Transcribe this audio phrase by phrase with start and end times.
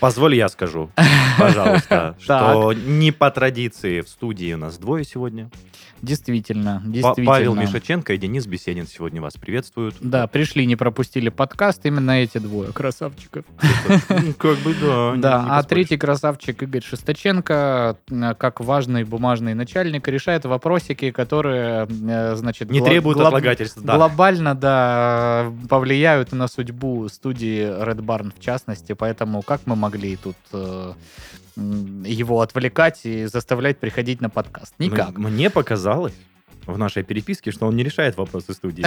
[0.00, 0.90] Позволь я скажу,
[1.38, 5.50] пожалуйста, что не по традиции в студии у нас двое сегодня.
[6.02, 7.26] Действительно, действительно.
[7.26, 9.96] Павел Мишаченко и Денис Беседин сегодня вас приветствуют.
[10.00, 13.44] Да, пришли, не пропустили подкаст, именно эти двое красавчиков.
[14.08, 15.14] Ну, Как бы да.
[15.16, 17.96] Да, а третий красавчик Игорь Шесточенко,
[18.38, 23.96] как важный бумажный начальник, решает вопросики, которые, э, значит, Не глоб- отлагательств, да.
[23.96, 30.36] глобально, да, повлияют на судьбу студии Red Barn в частности, поэтому как мы могли тут
[30.52, 30.92] э,
[31.56, 34.74] его отвлекать и заставлять приходить на подкаст?
[34.78, 35.18] М- Никак.
[35.18, 36.14] Мне показалось
[36.66, 38.84] в нашей переписке, что он не решает вопросы студии.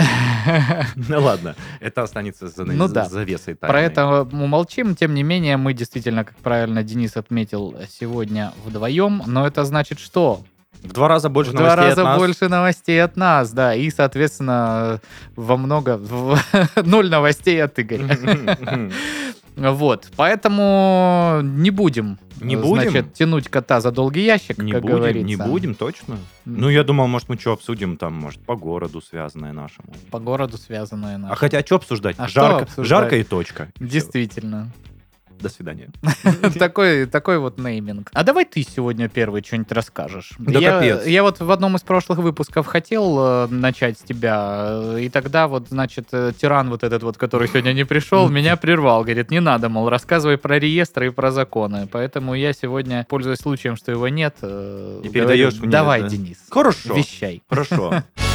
[0.96, 3.06] Ну ладно, это останется за Ну да.
[3.06, 8.54] завесой Про это мы молчим, тем не менее, мы действительно, как правильно Денис отметил, сегодня
[8.66, 10.44] вдвоем, но это значит что?
[10.84, 12.18] В два раза больше в два новостей от раза нас.
[12.18, 15.00] больше новостей от нас, да, и, соответственно,
[15.36, 16.38] во много, в-
[16.84, 18.18] ноль новостей от Игоря.
[19.56, 22.90] Вот, поэтому не будем, Не будем?
[22.92, 25.28] значит, тянуть кота за долгий ящик, Не как будем, говорится.
[25.28, 26.18] не будем, точно.
[26.46, 29.94] Ну, я думал, может, мы что обсудим там, может, по городу связанное нашему.
[30.12, 31.34] По городу связанное наше.
[31.34, 32.16] А хотя, что обсуждать?
[32.18, 32.88] А что жарко, обсуждать?
[32.88, 33.72] жарко и точка.
[33.80, 34.72] Действительно.
[35.44, 35.90] До свидания.
[36.58, 38.10] такой, такой вот нейминг.
[38.14, 40.32] А давай ты сегодня первый что-нибудь расскажешь.
[40.38, 41.06] Да я, капец.
[41.06, 45.50] я вот в одном из прошлых выпусков хотел э, начать с тебя, э, и тогда
[45.50, 49.04] вот, значит, э, тиран вот этот вот, который сегодня не пришел, меня прервал.
[49.04, 51.90] Говорит, не надо, мол, рассказывай про реестры и про законы.
[51.92, 56.08] Поэтому я сегодня, пользуясь случаем, что его нет, И передаешь мне Давай.
[56.08, 56.96] Денис, Хорошо.
[56.96, 57.44] вещай.
[57.50, 58.04] Хорошо.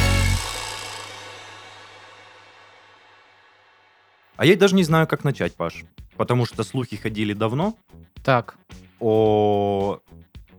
[4.39, 5.83] А я даже не знаю, как начать, Паш.
[6.15, 7.75] Потому что слухи ходили давно
[8.23, 8.55] Так,
[9.01, 9.99] о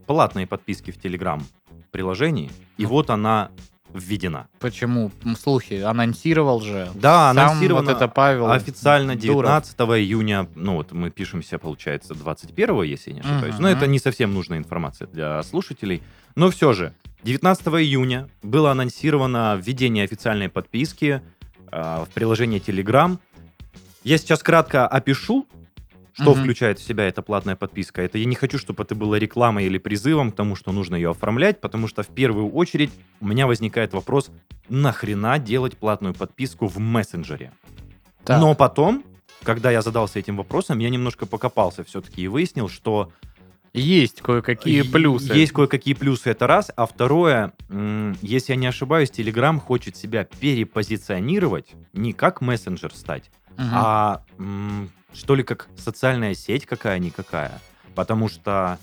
[0.07, 1.43] платной подписке в Telegram
[1.91, 3.51] приложении, и вот она
[3.95, 4.49] введена.
[4.59, 5.11] почему?
[5.35, 6.91] Слухи, анонсировал же.
[6.95, 9.47] Да, Сам анонсировано вот это Павел официально Дуров.
[9.47, 13.55] 19 июня, ну вот мы пишемся, получается, 21, если я не ошибаюсь.
[13.55, 13.63] Мгм.
[13.63, 16.03] Но это не совсем нужная информация для слушателей.
[16.35, 16.93] Но все же,
[17.23, 21.23] 19 июня было анонсировано введение официальной подписки
[21.73, 23.19] а, в приложение Telegram.
[24.03, 25.47] Я сейчас кратко опишу,
[26.13, 26.41] что Мгм.
[26.43, 28.03] включает в себя эта платная подписка.
[28.03, 31.11] Это я не хочу, чтобы это было рекламой или призывом к тому, что нужно ее
[31.11, 32.91] оформлять, потому что в первую очередь
[33.21, 34.31] у меня возникает вопрос,
[34.69, 37.53] нахрена делать платную подписку в мессенджере?
[38.25, 38.41] Так.
[38.41, 39.05] Но потом,
[39.45, 43.13] когда я задался этим вопросом, я немножко покопался все-таки и выяснил, что
[43.73, 45.33] Есть кое-какие плюсы.
[45.33, 46.73] Есть кое-какие плюсы, это раз.
[46.75, 47.53] А второе,
[48.21, 53.71] если я не ошибаюсь, Telegram хочет себя перепозиционировать не как мессенджер стать, Мгм.
[53.73, 57.61] а м, что ли как социальная сеть какая-никакая.
[57.95, 58.79] Потому что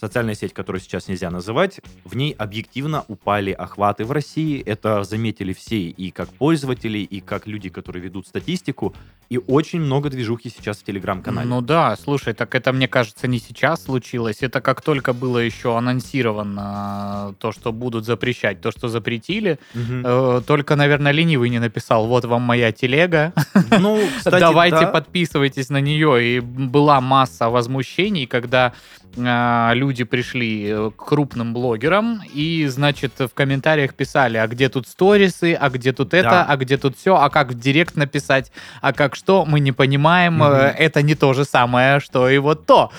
[0.00, 4.60] социальная сеть, которую сейчас нельзя называть, в ней объективно упали охваты в России.
[4.60, 8.94] Это заметили все, и как пользователи, и как люди, которые ведут статистику.
[9.30, 11.48] И очень много движухи сейчас в Телеграм-канале.
[11.48, 14.38] Ну да, слушай, так это, мне кажется, не сейчас случилось.
[14.42, 19.58] Это как только было еще анонсировано то, что будут запрещать, то, что запретили.
[19.74, 23.32] Э, Только, наверное, ленивый не написал, вот вам моя телега,
[23.80, 24.86] Ну, кстати, давайте да.
[24.86, 26.36] подписывайтесь на нее.
[26.36, 28.72] И была масса возмущений, когда
[29.18, 34.88] а, люди пришли э, к крупным блогерам и, значит, в комментариях писали, а где тут
[34.88, 36.46] сторисы, а где тут это, Да.
[36.48, 38.50] а где тут все, а как в директ написать,
[38.80, 42.66] а как что, мы не понимаем, э, это не то же самое, что и вот
[42.66, 42.90] то.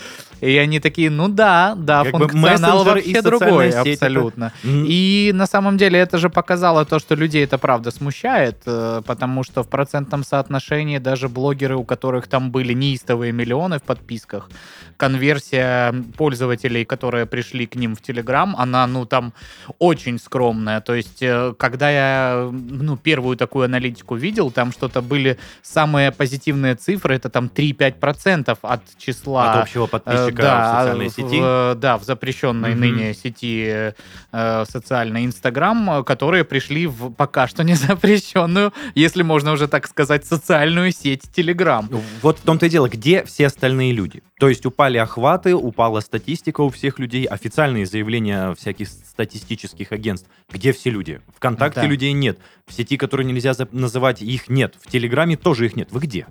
[0.44, 4.52] И они такие, ну да, да, Как функционал вообще другой, сеть это- абсолютно.
[4.64, 9.02] М, И на самом деле это же показало то, что людей это правда смущает, э,
[9.06, 14.50] потому что в процентном соотношении даже блогеры, у которых там были неистовые миллионы в подписках,
[14.98, 19.34] конверсия пользователей, которые пришли к ним в Телеграм, она, ну, там
[19.80, 20.82] очень скромная.
[20.82, 26.76] То есть, э, когда я, ну, первую такую аналитику видел, там что-то были самые позитивные
[26.76, 29.54] цифры, это там 3-5% от числа...
[29.54, 31.40] От общего Э, подписчика да, в социальной сети.
[31.42, 32.80] в- да, в запрещенной Мгм.
[32.82, 33.94] ныне сети
[34.32, 40.26] э, социальной Инстаграм, которые пришли в пока что не запрещенную, если можно уже так сказать,
[40.26, 41.90] социальную сеть Телеграм.
[42.22, 44.24] Вот в том-то и дело, где все остальные люди?
[44.40, 50.28] То есть упали охваты, упала статистика у всех людей, официальные заявления всяких статистических агентств.
[50.52, 51.22] Где все люди?
[51.36, 51.88] Вконтакте Да.
[51.88, 52.40] людей нет.
[52.68, 54.76] В сети, которые нельзя называть, их нет.
[54.82, 55.90] В Телеграме тоже их нет.
[55.92, 56.26] Вы где?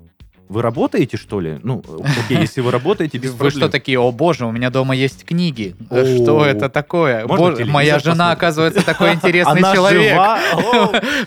[0.49, 1.59] Вы работаете, что ли?
[1.63, 1.83] Ну,
[2.25, 5.75] окей, если вы работаете, без Вы что такие, о боже, у меня дома есть книги.
[5.91, 7.27] Что это такое?
[7.67, 10.19] Моя жена, оказывается, такой интересный человек.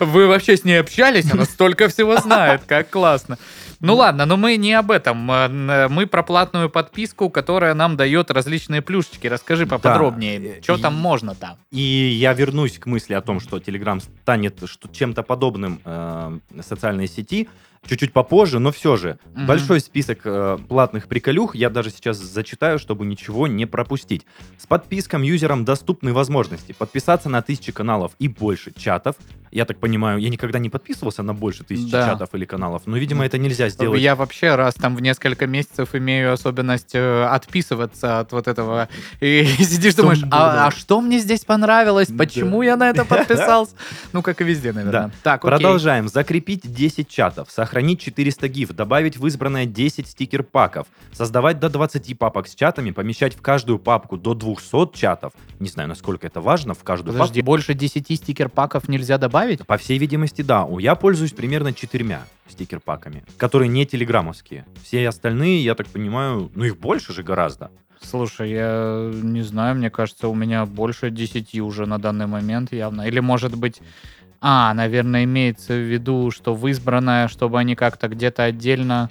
[0.00, 1.30] Вы вообще с ней общались?
[1.32, 3.38] Она столько всего знает, как классно.
[3.80, 5.30] Ну ладно, но мы не об этом.
[5.30, 9.26] Э, н- Мы про платную подписку, которая нам дает различные плюшечки.
[9.26, 11.56] Расскажи поподробнее, Э, что и- там можно там.
[11.72, 14.58] И я вернусь к мысли о том, что Telegram станет
[14.92, 17.48] чем-то подобным э, социальной сети
[17.86, 19.18] чуть-чуть попозже, но все же.
[19.34, 19.46] Мгм.
[19.46, 24.26] Большой список э, платных приколюх я даже сейчас зачитаю, чтобы ничего не пропустить.
[24.58, 29.16] С подписком юзерам доступны возможности подписаться на тысячи каналов и больше чатов.
[29.56, 32.10] Я так понимаю, я никогда не подписывался на больше тысячи Да.
[32.10, 34.02] чатов или каналов, но, видимо, это нельзя сделать.
[34.02, 38.90] Я вообще раз там в несколько месяцев имею особенность э, отписываться от вот этого.
[39.20, 42.08] И сидишь, думаешь, а, а что мне здесь понравилось?
[42.08, 42.18] Да.
[42.18, 43.72] Почему я на это подписался?
[44.12, 45.10] Ну, как и везде, наверное.
[45.22, 45.56] Так, окей.
[45.56, 46.08] Продолжаем.
[46.08, 52.48] Закрепить 10 чатов, сохранить 400 гиф, добавить в избранное 10 стикер-паков, создавать до 20 папок
[52.48, 55.32] с чатами, помещать в каждую папку до 200 чатов.
[55.60, 59.45] Не знаю, насколько это важно, в каждую Подожди, больше 10 стикер-паков нельзя добавить?
[59.50, 59.64] Папку.
[59.64, 60.66] По всей видимости, да.
[60.78, 64.66] Я пользуюсь примерно четырьмя стикер-паками, которые не телеграммовские.
[64.82, 67.70] Все остальные, я так понимаю, ну их больше же гораздо.
[68.00, 73.02] Слушай, я не знаю, мне кажется, у меня больше 10 уже на данный момент явно.
[73.02, 73.80] Или, может быть...
[74.40, 79.10] А, наверное, имеется в виду, что в избранное, чтобы они как-то где-то отдельно...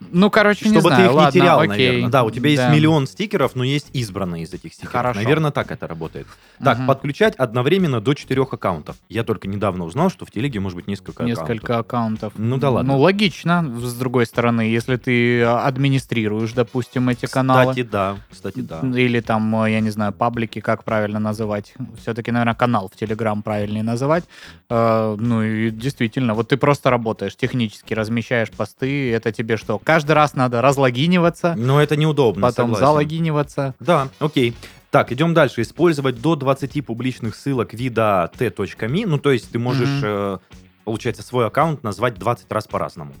[0.00, 1.02] Ну, короче, не Чтобы знаю.
[1.02, 1.88] ты их Ладно, не терял, окей.
[1.88, 2.10] наверное.
[2.10, 2.72] Да, у тебя есть Да.
[2.72, 4.92] миллион стикеров, но есть избранные из этих стикеров.
[4.92, 5.20] Хорошо.
[5.20, 6.28] Наверное, так это работает.
[6.62, 6.86] Так, Мгм.
[6.86, 8.96] подключать одновременно до четырех аккаунтов.
[9.08, 12.28] Я только недавно узнал, что в телеге может быть несколько, Несколько аккаунтов.
[12.28, 12.32] аккаунтов.
[12.36, 12.92] Ну да ладно.
[12.92, 17.72] Ну, логично, с другой стороны, если ты а, администрируешь, допустим, эти каналы.
[17.72, 18.16] Кстати, да.
[18.30, 18.80] Кстати, да.
[18.80, 21.74] Или там, э, я не знаю, паблики, как правильно называть.
[22.00, 24.24] Все-таки, наверное, канал в Телеграм правильнее называть.
[24.70, 29.78] Э, Ну и действительно, вот ты просто работаешь, технически размещаешь посты, это тебе что?
[29.88, 32.86] Каждый раз надо разлогиниваться, Но это неудобно, потом согласен.
[32.86, 33.74] залогиниваться.
[33.80, 34.54] Да, окей.
[34.90, 35.62] Так, идем дальше.
[35.62, 39.06] Использовать до 20 публичных ссылок вида t.me.
[39.06, 40.04] Ну, то есть ты можешь, Мгм.
[40.04, 40.38] э,
[40.84, 43.14] получается, свой аккаунт назвать 20 раз по-разному.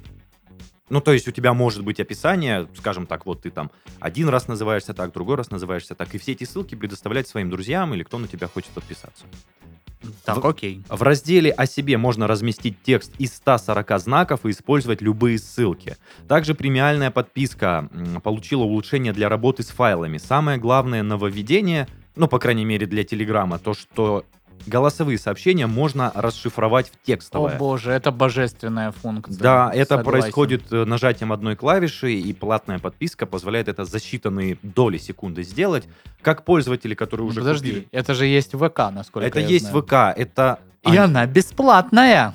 [0.90, 4.46] Ну, то есть у тебя может быть описание, скажем так, вот ты там один раз
[4.46, 8.18] называешься так, другой раз называешься так, и все эти ссылки предоставлять своим друзьям или кто
[8.18, 9.24] на тебя хочет подписаться.
[10.24, 10.82] Так, В- окей.
[10.88, 15.96] В разделе «О себе» можно разместить текст из 140 знаков и использовать любые ссылки.
[16.28, 17.88] Также премиальная подписка
[18.22, 20.18] получила улучшение для работы с файлами.
[20.18, 24.24] Самое главное нововведение, ну, по крайней мере, для Телеграма, то, что
[24.66, 27.56] голосовые сообщения можно расшифровать в О текстовое.
[27.58, 29.38] боже, это божественная функция.
[29.38, 30.10] Да, это Согласен.
[30.10, 35.88] происходит э, нажатием одной клавиши, и платная подписка позволяет это за считанные доли секунды сделать.
[36.22, 37.88] Как пользователи, которые уже Подожди, купили.
[37.92, 39.82] это же есть ВК, насколько Это я есть знаю.
[39.82, 40.58] ВК, это...
[40.84, 42.34] И она бесплатная.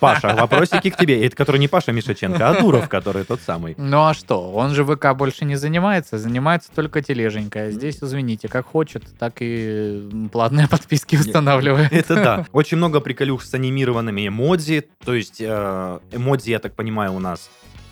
[0.00, 1.24] Паша, вопросики к тебе.
[1.24, 3.74] Это который не Паша Мишаченко, а Дуров, который тот самый.
[3.78, 4.52] Ну а что?
[4.52, 7.70] Он же ВК больше не занимается, занимается только тележенька.
[7.70, 11.92] Здесь, извините, как хочет, так и платные подписки устанавливает.
[11.92, 12.46] Это да.
[12.52, 14.88] Очень много приколюх с анимированными эмодзи.
[15.04, 17.50] То есть э, эмодзи, я так понимаю, у нас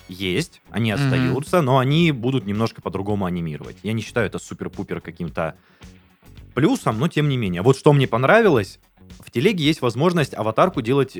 [0.08, 3.76] есть, они остаются, но они будут немножко по-другому анимировать.
[3.82, 5.56] Я не считаю это супер-пупер каким-то
[6.54, 7.62] плюсом, но тем не менее.
[7.62, 8.78] Вот что мне понравилось,
[9.20, 11.18] в телеге есть возможность аватарку делать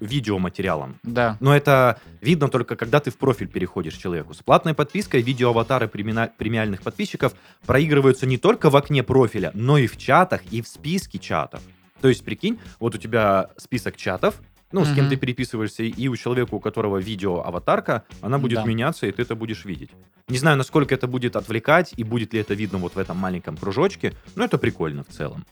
[0.00, 0.98] видеоматериалом.
[1.02, 1.36] Да.
[1.40, 4.34] Но это видно только, когда ты в профиль переходишь человеку.
[4.34, 7.34] С платной подпиской видеоаватары премиальных подписчиков
[7.66, 11.60] проигрываются не только в окне профиля, но и в чатах, и в списке чатов.
[12.00, 14.40] То есть, прикинь, вот у тебя список чатов,
[14.72, 18.64] ну, с кем ты переписываешься, и у человека, у которого видео-аватарка, она будет Да.
[18.64, 19.90] меняться, и ты это будешь видеть.
[20.28, 23.56] Не знаю, насколько это будет отвлекать, и будет ли это видно вот в этом маленьком
[23.56, 25.44] кружочке, но это прикольно в целом.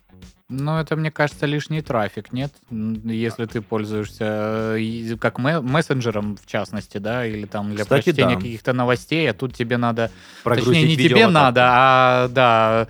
[0.52, 2.52] Ну, это, мне кажется, лишний трафик, нет?
[2.70, 8.34] Если ты пользуешься э, как ме- мессенджером, в частности, да, или там для Кстати, прочтения
[8.34, 8.40] да.
[8.40, 10.10] каких-то новостей, а тут тебе надо...
[10.44, 12.88] Прогрузить точнее, не тебе надо, а, да,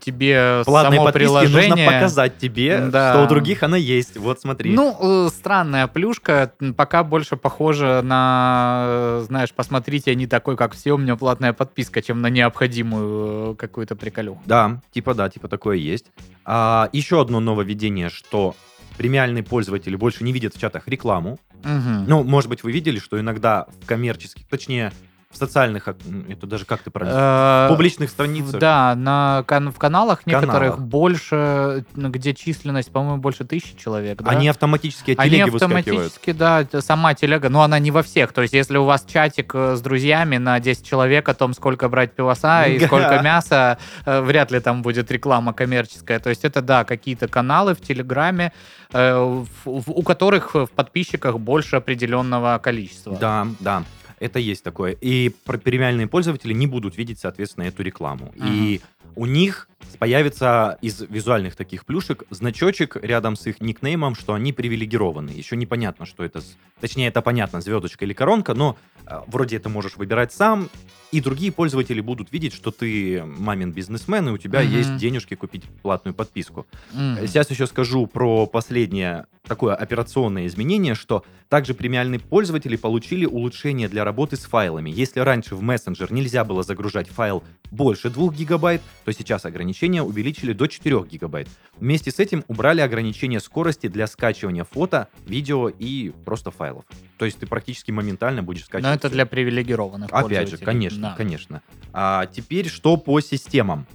[0.00, 1.68] тебе Платной само приложение...
[1.68, 3.12] нужно показать тебе, Да.
[3.12, 4.16] что у других она есть.
[4.16, 4.72] Вот смотри.
[4.72, 10.92] Ну, э, странная плюшка, пока больше похожа на, э, знаешь, посмотрите, не такой, как все,
[10.92, 14.40] у меня платная подписка, чем на необходимую э, какую-то приколюху.
[14.46, 16.06] Да, типа да, типа такое есть.
[16.44, 18.54] А, еще одно нововведение, что
[18.96, 21.38] премиальные пользователи больше не видят в чатах рекламу.
[21.64, 22.04] Мгм.
[22.06, 24.92] Ну, может быть, вы видели, что иногда в коммерческих, точнее,
[25.32, 28.60] в социальных, это даже как ты правильно, Э, в публичных страницах.
[28.60, 34.22] Да, на, в каналах некоторых больше, где численность, по-моему, больше тысячи человек.
[34.22, 34.30] Да?
[34.30, 35.86] Они автоматически от Они телеги выскакивают.
[35.86, 38.32] автоматически, да, сама телега, но она не во всех.
[38.32, 41.88] То есть, если у вас чатик э, с друзьями на 10 человек о том, сколько
[41.88, 46.20] брать пивоса и сколько мяса, э, вряд ли там будет реклама коммерческая.
[46.20, 48.52] То есть, это, да, какие-то каналы в Телеграме,
[48.94, 53.16] у которых в подписчиках больше определенного количества.
[53.16, 53.84] Да, да.
[54.22, 54.92] Это есть такое.
[55.00, 58.32] И премиальные пользователи не будут видеть, соответственно, эту рекламу.
[58.36, 58.80] И
[59.16, 65.30] у них появится из визуальных таких плюшек значочек рядом с их никнеймом, что они привилегированы.
[65.30, 66.40] Еще непонятно, что это...
[66.80, 68.76] Точнее, это понятно, звездочка или коронка, но
[69.06, 70.68] э, вроде это можешь выбирать сам,
[71.12, 74.70] и другие пользователи будут видеть, что ты мамин бизнесмен, и у тебя Мгм.
[74.72, 76.66] есть денежки купить платную подписку.
[76.92, 77.26] Мгм.
[77.26, 84.04] Сейчас еще скажу про последнее такое операционное изменение, что также премиальные пользователи получили улучшение для
[84.04, 84.90] работы с файлами.
[84.90, 90.52] Если раньше в мессенджер нельзя было загружать файл больше 2 гигабайт, то сейчас ограничение увеличили
[90.52, 91.48] до 4 гигабайт.
[91.78, 96.84] Вместе с этим убрали ограничение скорости для скачивания фото, видео и просто файлов.
[97.18, 98.84] То есть ты практически моментально будешь скачивать.
[98.84, 99.14] Но это всё.
[99.16, 101.14] для привилегированных Опять же, конечно, Да.
[101.16, 101.62] конечно.
[101.92, 103.86] А теперь что по системам?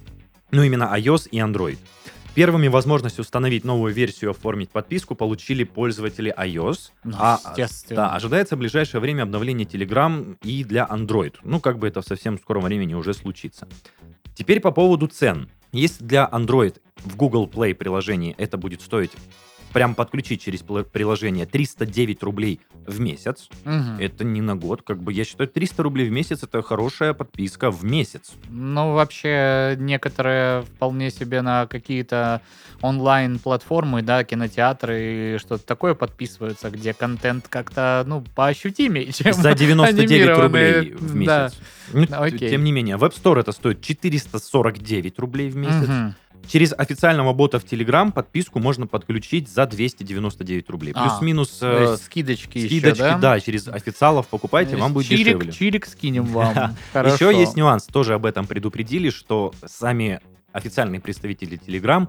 [0.50, 1.78] Ну, именно iOS и Android.
[2.38, 6.92] Первыми возможность установить новую версию и оформить подписку получили пользователи iOS.
[7.02, 7.40] Ну, а,
[7.90, 11.34] да, ожидается в ближайшее время обновление Telegram и для Android.
[11.42, 13.66] Ну, как бы это в совсем скором времени уже случится.
[14.34, 15.50] Теперь по поводу цен.
[15.72, 19.10] Если для Android в Google Play приложении это будет стоить
[19.72, 23.98] прям подключить через приложение 309 рублей в месяц, Мгм.
[23.98, 27.70] это не на год, как бы я считаю, 300 рублей в месяц это хорошая подписка
[27.70, 28.32] в месяц.
[28.48, 32.40] Ну, вообще, некоторые вполне себе на какие-то
[32.80, 39.32] онлайн-платформы, да, кинотеатры и что-то такое подписываются, где контент как-то, ну, поощутимее, чем...
[39.32, 41.44] За 99 анимированные, рублей в да.
[41.44, 41.58] месяц.
[41.92, 42.50] Ну, т- Окей.
[42.50, 45.88] Тем не менее, в App Store это стоит 449 рублей в месяц.
[45.88, 46.14] Мгм.
[46.46, 50.92] Через официального бота в Telegram подписку можно подключить за 299 рублей.
[50.94, 53.18] А, Плюс-минус э, скидочки, скидочки, еще, да?
[53.18, 55.52] да, через официалов покупайте, вам будет чирик, дешевле.
[55.52, 56.76] Чирик скинем вам.
[56.94, 60.20] Еще есть нюанс, тоже об этом предупредили, что сами
[60.52, 62.08] официальные представители Telegram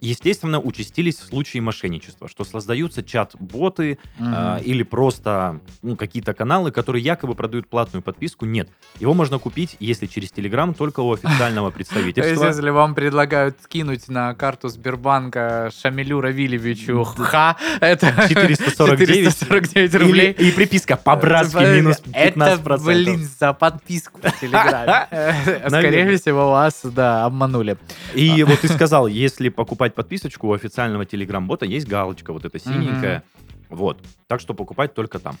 [0.00, 4.34] естественно, участились случаи мошенничества, что создаются чат-боты Мгм.
[4.36, 8.44] а, или просто ну, какие-то каналы, которые якобы продают платную подписку.
[8.46, 8.68] Нет.
[8.98, 12.46] Его можно купить, если через Telegram, только у официального То есть, представительства.
[12.46, 20.32] если вам предлагают скинуть на карту Сбербанка Шамилю Равильевичу ха, это 449 449 рублей.
[20.32, 22.74] Или- и приписка по-братски минус 15%.
[22.74, 25.06] Это, блин, за подписку в Телеграме.
[25.10, 27.76] Э, Скорее всего, вас, да, обманули.
[28.14, 33.22] И вот ты сказал, если покупать подписочку у официального телеграм-бота, есть галочка вот эта синенькая.
[33.68, 34.04] Вот.
[34.26, 35.36] Так что покупать только там.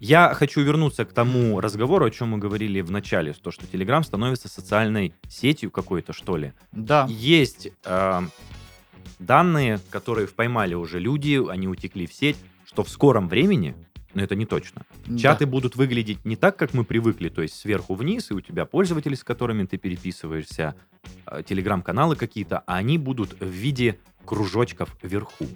[0.00, 4.02] Я хочу вернуться к тому разговору, о чем мы говорили в начале, то, что Telegram
[4.02, 6.52] становится социальной сетью какой-то, что ли.
[6.72, 7.06] Да.
[7.10, 8.22] Есть э,
[9.18, 13.74] данные, которые поймали уже люди, они утекли в сеть, что в скором времени,
[14.14, 14.82] но это не точно,
[15.18, 18.64] чаты будут выглядеть не так, как мы привыкли, то есть сверху вниз, и у тебя
[18.64, 20.74] пользователи, с которыми ты переписываешься,
[21.26, 25.46] э, телеграм-каналы какие-то, а они будут в виде кружочков вверху.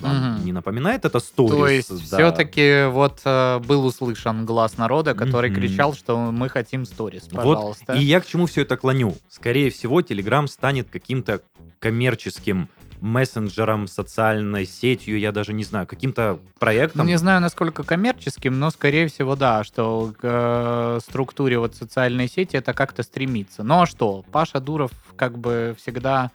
[0.00, 0.44] Вам Мгм.
[0.44, 1.52] Не напоминает это сторис?
[1.56, 2.18] То есть Да.
[2.18, 5.58] все-таки вот э, был услышан глаз народа, который Мгм.
[5.60, 7.94] кричал, что мы хотим сторис, Вот, пожалуйста.
[7.94, 9.16] и я к чему все это клоню?
[9.30, 11.40] Скорее всего, Telegram станет каким-то
[11.78, 12.68] коммерческим
[13.00, 17.06] мессенджером, социальной сетью, я даже не знаю, каким-то проектом.
[17.06, 22.56] не знаю, насколько коммерческим, но, скорее всего, да, что к э, структуре вот социальной сети
[22.56, 23.62] это как-то стремится.
[23.62, 24.24] Ну а что?
[24.32, 26.30] Паша Дуров как бы всегда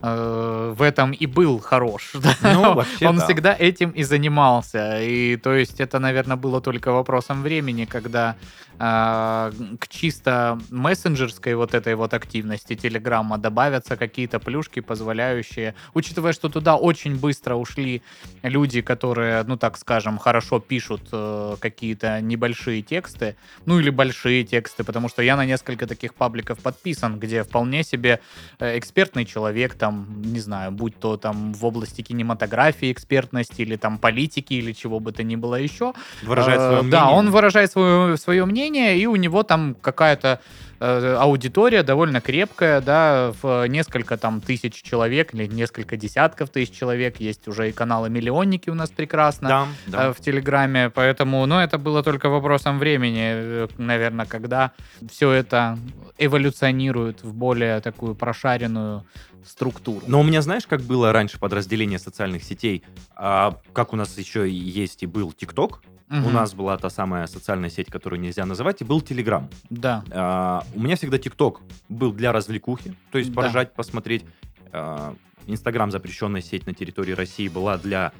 [0.00, 2.12] в этом и был хорош.
[2.42, 2.54] да.
[2.54, 3.24] Ну, вообще, Он да.
[3.24, 5.02] всегда этим и занимался.
[5.02, 8.36] И то есть это, наверное, было только вопросом времени, когда
[8.78, 16.48] э, к чисто мессенджерской вот этой вот активности Телеграма добавятся какие-то плюшки, позволяющие, учитывая, что
[16.48, 18.02] туда очень быстро ушли
[18.42, 24.82] люди, которые, ну так скажем, хорошо пишут э, какие-то небольшие тексты, ну или большие тексты,
[24.82, 28.20] потому что я на несколько таких пабликов подписан, где вполне себе
[28.58, 33.98] э, экспертный человек, там, не знаю, будь то там в области кинематографии экспертности или там
[33.98, 36.90] политики или чего бы то ни было еще, Выражает Э, свое мнение.
[36.90, 40.40] Да, он выражает свое, свое мнение, и у него там какая-то
[40.80, 47.20] э, аудитория довольно крепкая, да, в несколько там тысяч человек или несколько десятков тысяч человек.
[47.20, 50.12] Есть уже и каналы-миллионники у нас прекрасно Да, э, да.
[50.12, 54.72] в Телеграме, поэтому, ну, это было только вопросом времени, наверное, когда
[55.10, 55.78] все это
[56.18, 59.04] эволюционирует в более такую прошаренную
[59.44, 60.02] структуру.
[60.06, 62.82] Но у меня, знаешь, как было раньше подразделение социальных сетей?
[63.14, 66.26] А, как у нас еще есть и был ТикТок, Мгм.
[66.26, 69.48] у нас была та самая социальная сеть, которую нельзя называть, и был Телеграм.
[69.70, 70.04] Да.
[70.10, 73.42] А, у меня всегда ТикТок был для развлекухи, то есть Да.
[73.42, 74.24] поржать, посмотреть.
[74.72, 75.14] А,
[75.46, 78.12] Инстаграм, запрещенная сеть на территории России, была для,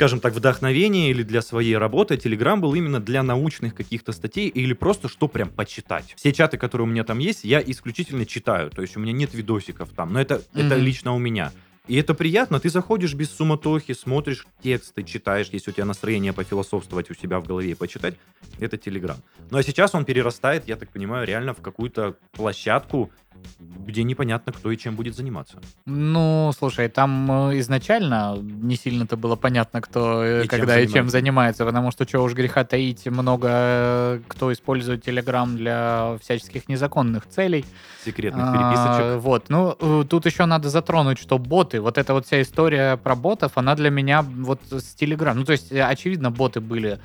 [0.00, 2.16] скажем так, вдохновения или для своей работы.
[2.16, 6.14] Телеграм был именно для научных каких-то статей или просто что прям почитать.
[6.16, 9.34] Все чаты, которые у меня там есть, я исключительно читаю, то есть у меня нет
[9.34, 10.84] видосиков там, но это, это Мгм.
[10.84, 11.52] лично у меня.
[11.86, 17.10] И это приятно, ты заходишь без суматохи, смотришь тексты, читаешь, если у тебя настроение пофилософствовать
[17.10, 18.14] у себя в голове и почитать,
[18.58, 19.18] это Телеграм.
[19.50, 23.10] Ну а сейчас он перерастает, я так понимаю, реально в какую-то площадку,
[23.58, 25.58] где непонятно, кто и чем будет заниматься.
[25.86, 31.08] Ну, слушай, там э, изначально не сильно-то было понятно, кто, И чем когда и чем
[31.08, 31.64] занимается.
[31.64, 37.64] потому что, чего уж греха таить, много э, кто использует Телеграм для всяческих незаконных целей.
[38.04, 39.22] Секретных А, переписочек.
[39.22, 43.16] Вот, ну, э, тут еще надо затронуть, что боты, вот эта вот вся история про
[43.16, 47.00] ботов, она для меня вот с Телеграм, ну, то есть, очевидно, боты были,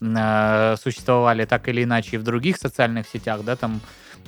[0.00, 3.80] существовали так или иначе и в других социальных сетях, да, там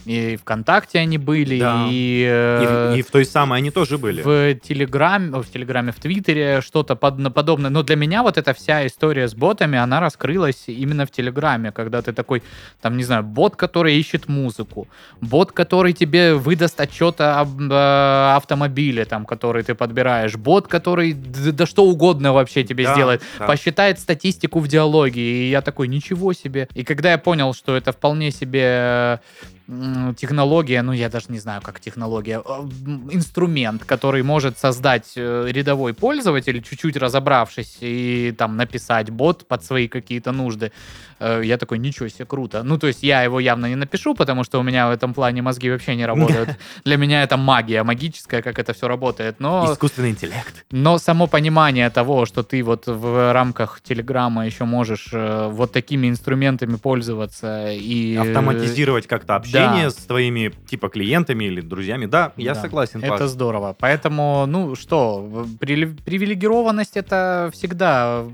[0.05, 1.87] и ВКонтакте они были, Да.
[1.91, 1.97] и...
[1.97, 4.23] И, э, в- и в той самой они тоже были.
[4.23, 7.71] в Телеграме, в Телеграме, в Твиттере, что-то под- подобное.
[7.71, 12.03] Но для меня вот эта вся история с ботами, она раскрылась именно в Телеграме, когда
[12.03, 12.43] ты такой,
[12.81, 14.87] там, не знаю, бот, который ищет музыку,
[15.21, 21.53] бот, который тебе выдаст отчет об э, автомобиле, там, который ты подбираешь, бот, который д-
[21.53, 23.47] да что угодно вообще тебе Да, сделает, да.
[23.47, 26.69] посчитает статистику в диалоге, и я такой, ничего себе.
[26.75, 29.21] И когда я понял, что это вполне себе
[30.17, 32.69] технология, ну я даже не знаю, как технология, а,
[33.11, 39.89] инструмент, который может создать э, рядовой пользователь, чуть-чуть разобравшись и там написать бот под свои
[39.89, 40.71] какие-то нужды.
[41.19, 42.63] Э, Я такой, ничего себе, круто.
[42.63, 45.43] Ну, то есть я его явно не напишу, потому что у меня в этом плане
[45.43, 46.51] мозги вообще не работают.
[46.85, 49.41] Для меня это магия магическая, как это все работает.
[49.41, 50.65] Но Искусственный интеллект.
[50.71, 56.09] но само понимание того, что ты вот в рамках Телеграма еще можешь э, вот такими
[56.09, 58.17] инструментами пользоваться и...
[58.17, 59.91] Автоматизировать как-то общение да.
[59.91, 62.07] с твоими типа клиентами или друзьями.
[62.07, 63.03] Да, я Да, согласен.
[63.03, 63.31] Это Паш.
[63.31, 63.75] здорово.
[63.79, 68.25] Поэтому, ну что, привилегированность это всегда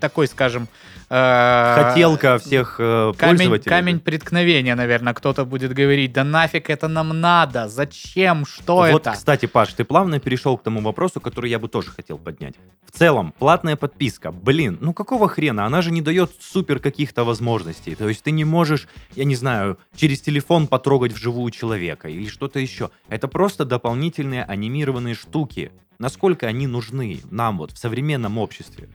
[0.00, 0.68] такой, скажем...
[1.08, 1.90] э,
[2.22, 3.70] Хотелка всех э, Камень, пользователей.
[3.70, 9.12] камень преткновения, наверное, кто-то будет говорить, да нафиг это нам надо, зачем, что вот, это?
[9.12, 12.54] кстати, Паш, ты плавно перешел к тому вопросу, который я бы тоже хотел поднять.
[12.84, 15.66] В целом, платная подписка, блин, ну какого хрена?
[15.66, 17.94] Она же не дает супер каких-то возможностей.
[17.94, 18.86] То есть ты не можешь,
[19.16, 22.90] я не знаю, через телефон потрогать вживую человека или что-то еще.
[23.08, 25.72] Это просто дополнительные анимированные штуки.
[25.98, 28.88] Насколько они нужны нам вот в современном обществе?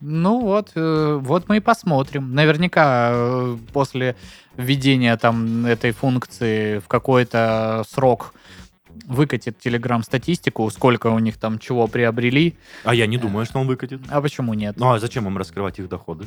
[0.00, 2.34] Ну вот, э, вот мы и посмотрим.
[2.34, 4.16] Наверняка э, после
[4.56, 8.34] введения там этой функции в какой-то срок
[9.06, 12.54] выкатит Telegram статистику, сколько у них там чего приобрели.
[12.84, 14.00] А я не думаю, что он выкатит.
[14.08, 14.76] А почему нет?
[14.78, 16.26] Ну а зачем им раскрывать их доходы?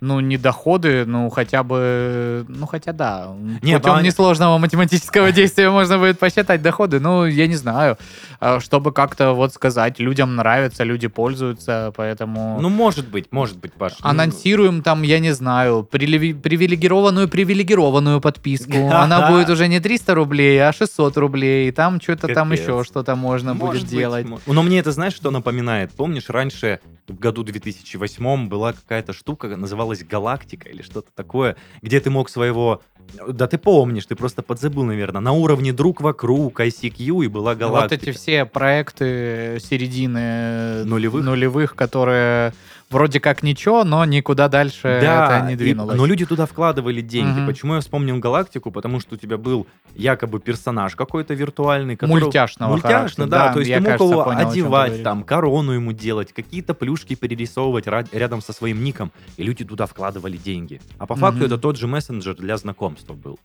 [0.00, 2.46] Ну, не доходы, ну, хотя бы...
[2.48, 3.34] Ну, хотя да.
[3.60, 7.00] Нет, Путем они- несложного математического действия можно будет посчитать доходы.
[7.00, 7.98] Ну, я не знаю.
[8.40, 12.58] А, Чтобы как-то вот сказать, людям нравится, люди пользуются, поэтому...
[12.62, 13.92] Ну, может быть, может быть, Паш.
[14.02, 18.72] Ну, Анонсируем там, я не знаю, привилегированную привилегированную подписку.
[18.90, 21.70] Она будет уже не 300 рублей, а 600 рублей.
[21.72, 24.26] Там что-то там еще что-то можно будет делать.
[24.46, 25.90] Но мне это, знаешь, что напоминает?
[25.92, 32.10] Помнишь, раньше, в году 2008 была какая-то штука, называлась «Галактика» или что-то такое, где ты
[32.10, 32.80] мог своего...
[33.28, 35.20] Да ты помнишь, ты просто подзабыл, наверное.
[35.20, 37.94] На уровне друг вокруг, ICQ и была Вот галактика.
[37.94, 41.24] эти все проекты середины Нулевых?
[41.24, 42.52] нулевых, которые
[42.90, 45.96] вроде как ничего, но никуда дальше это не и- двинулось.
[45.96, 47.38] но люди туда вкладывали деньги.
[47.38, 47.46] Мгм.
[47.46, 48.70] Почему я вспомнил галактику?
[48.70, 52.20] Потому что у тебя был якобы персонаж какой-то виртуальный, который...
[52.22, 55.72] Мультяшного Мультяшно, характера, да, То есть я, ты мог кажется, его понял, одевать, там, корону
[55.72, 60.80] ему делать, какие-то плюшки перерисовывать рядом со своим ником, и люди туда вкладывали деньги.
[60.98, 61.46] А по факту Мгм.
[61.46, 63.38] это тот же мессенджер для знакомства был.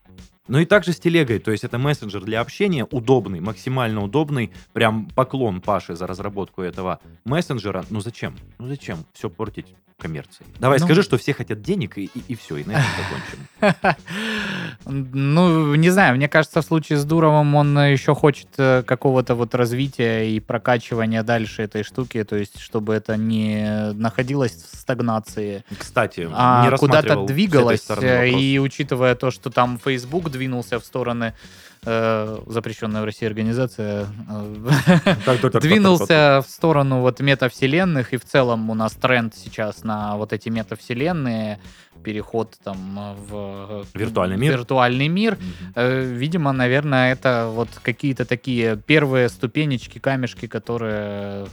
[0.47, 5.07] Ну и также с телегой, то есть это мессенджер для общения, удобный, максимально удобный, прям
[5.07, 7.83] поклон Паше за разработку этого мессенджера.
[7.89, 8.35] Ну зачем?
[8.59, 10.49] Ну зачем все портить коммерцией?
[10.59, 12.83] Давай Ну- скажи, что все хотят денег, и, и, все, и на этом
[13.61, 13.95] закончим.
[14.87, 19.55] Ну, не знаю, мне кажется, в случае с Дуровым он еще хочет э, какого-то вот
[19.55, 26.27] развития и прокачивания дальше этой штуки, то есть чтобы это не находилось в стагнации, Кстати,
[26.31, 27.87] а куда-то двигалось.
[28.01, 31.33] И учитывая то, что там Facebook двинулся в стороны
[31.85, 38.73] э, запрещенная в России организация э, двинулся в сторону вот метавселенных, и в целом у
[38.73, 41.59] нас тренд сейчас на вот эти метавселенные,
[42.03, 44.53] переход там в Виртуальный мир.
[44.53, 45.37] виртуальный мир.
[45.75, 51.47] Э, Видимо, наверное, это вот какие-то такие первые ступенечки, камешки, которые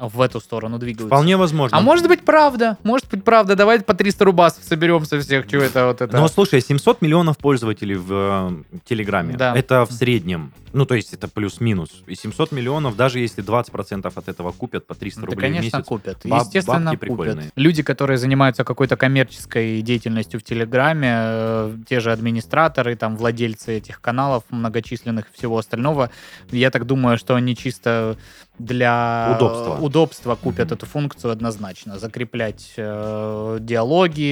[0.00, 1.06] в эту сторону двигаются.
[1.06, 1.76] Вполне возможно.
[1.76, 3.56] А может быть правда, может быть правда.
[3.56, 6.16] Давайте по 300 рубасов соберемся всех, что это вот это.
[6.16, 9.36] Но слушай, 700 миллионов пользователей в э, Телеграме.
[9.36, 9.54] Да.
[9.56, 10.52] Это в среднем.
[10.72, 11.90] Ну, то есть это плюс-минус.
[12.06, 15.76] И 700 миллионов, даже если 20% от этого купят по 300 Да, рублей в конечно,
[15.78, 15.88] месяц.
[15.88, 16.18] купят.
[16.24, 17.00] Баб- Естественно, купят.
[17.00, 17.50] прикольные.
[17.56, 24.00] Люди, которые занимаются какой-то коммерческой деятельностью в Телеграме, э, те же администраторы, там, владельцы этих
[24.00, 26.10] каналов многочисленных и всего остального,
[26.52, 28.16] я так думаю, что они чисто
[28.60, 29.76] для Удобства.
[29.80, 30.74] удобства купят Мгм.
[30.76, 31.98] эту функцию однозначно.
[31.98, 34.24] Закреплять э, диалоги,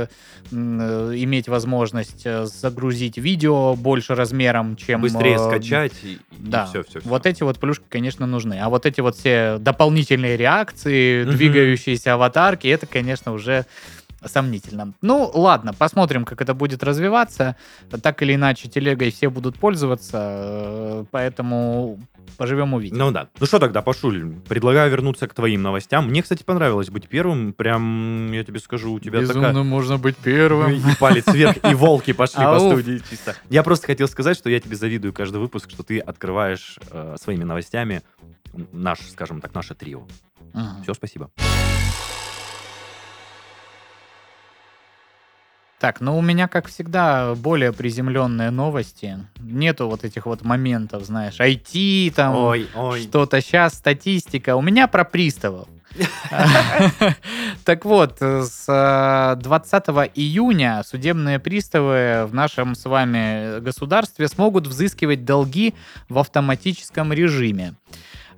[0.00, 0.06] э,
[0.50, 5.02] иметь возможность э, загрузить видео больше размером, чем...
[5.02, 8.58] Быстрее э, скачать и, да, все, все, вот эти вот плюшки, конечно, нужны.
[8.60, 11.36] А вот эти вот все дополнительные реакции, Мгм.
[11.36, 13.66] двигающиеся аватарки, это, конечно, уже
[14.26, 14.94] сомнительно.
[15.02, 17.56] Ну, ладно, посмотрим, как это будет развиваться.
[18.02, 21.98] Так или иначе, телегой все будут пользоваться, э, поэтому
[22.36, 22.96] поживем увидим.
[22.96, 23.28] Ну да.
[23.38, 26.08] Ну что тогда, Пашуль, предлагаю вернуться к твоим новостям.
[26.08, 27.52] Мне, кстати, понравилось быть первым.
[27.52, 29.52] Прям, я тебе скажу, у тебя такая...
[29.62, 30.72] можно быть первым.
[30.74, 33.36] И палец вверх, и волки пошли по студии чисто.
[33.50, 37.44] Я просто хотел сказать, что я тебе завидую каждый выпуск, что ты открываешь э, своими
[37.44, 38.02] новостями
[38.72, 40.06] наш, скажем так, наше трио.
[40.82, 41.30] Все, спасибо.
[45.84, 49.18] Так, ну у меня, как всегда, более приземленные новости.
[49.38, 53.02] Нету вот этих вот моментов, знаешь, IT там, Ой, ой.
[53.02, 54.56] что-то сейчас, статистика.
[54.56, 55.68] У меня про приставов.
[57.64, 65.26] Так вот, с э, 20 июня судебные приставы в нашем с вами государстве смогут взыскивать
[65.26, 65.74] долги
[66.08, 67.74] в автоматическом режиме.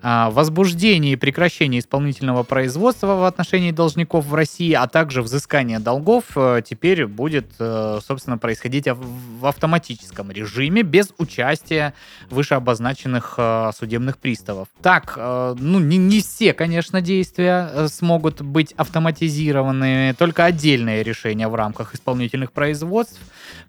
[0.09, 6.27] А, Возбуждение и прекращение исполнительного производства в отношении должников в России, а также взыскание долгов
[6.37, 11.93] э, теперь будет, э, собственно, происходить в автоматическом режиме без участия
[12.31, 14.69] вышеобозначенных э, судебных приставов.
[14.81, 21.97] Так, ну, не, не все, конечно, действия смогут быть автоматизированы, только отдельные решения в рамках
[21.97, 23.19] исполнительных производств,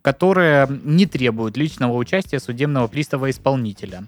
[0.08, 4.06] которые не требуют личного участия судебного пристава-исполнителя.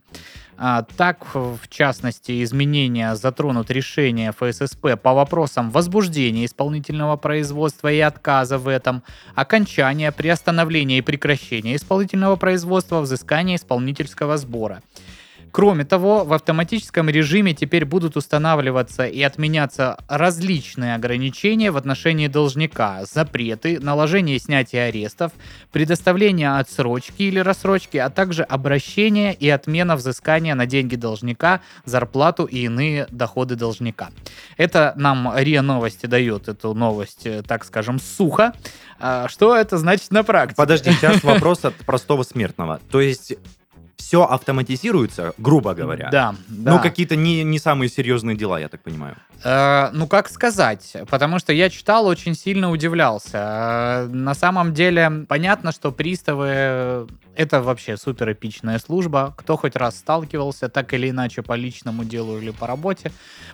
[0.58, 8.58] А, Так, в частности, изменения затронут решения ФССП по вопросам возбуждения исполнительного производства и отказа
[8.58, 9.04] в этом,
[9.36, 14.82] окончания, приостановления и прекращения исполнительного производства, взыскания исполнительского сбора.
[15.52, 23.06] Кроме того, в автоматическом режиме теперь будут устанавливаться и отменяться различные ограничения в отношении должника,
[23.06, 25.32] запреты, наложение и снятие арестов,
[25.72, 32.66] предоставление отсрочки или рассрочки, а также обращение и отмена взыскания на деньги должника, зарплату и
[32.66, 34.10] иные доходы должника.
[34.58, 38.54] Это нам РИА Новости дает эту новость, э, так скажем, сухо.
[39.00, 40.58] А Что это значит на практике?
[40.58, 42.80] Подожди, сейчас вопрос от простого смертного.
[42.92, 43.34] То есть
[44.00, 46.10] все автоматизируется, грубо говоря.
[46.10, 46.72] Да, да.
[46.72, 49.18] Ну, какие-то не, не самые серьезные дела, я так понимаю.
[49.44, 50.96] Э, ну, как сказать?
[51.10, 54.08] Потому что я читал, очень сильно удивлялся.
[54.08, 57.08] Э, на самом деле, понятно, что приставы
[57.40, 59.34] это вообще супер эпичная служба.
[59.38, 63.12] Кто хоть раз сталкивался, так или иначе, по личному делу или по работе,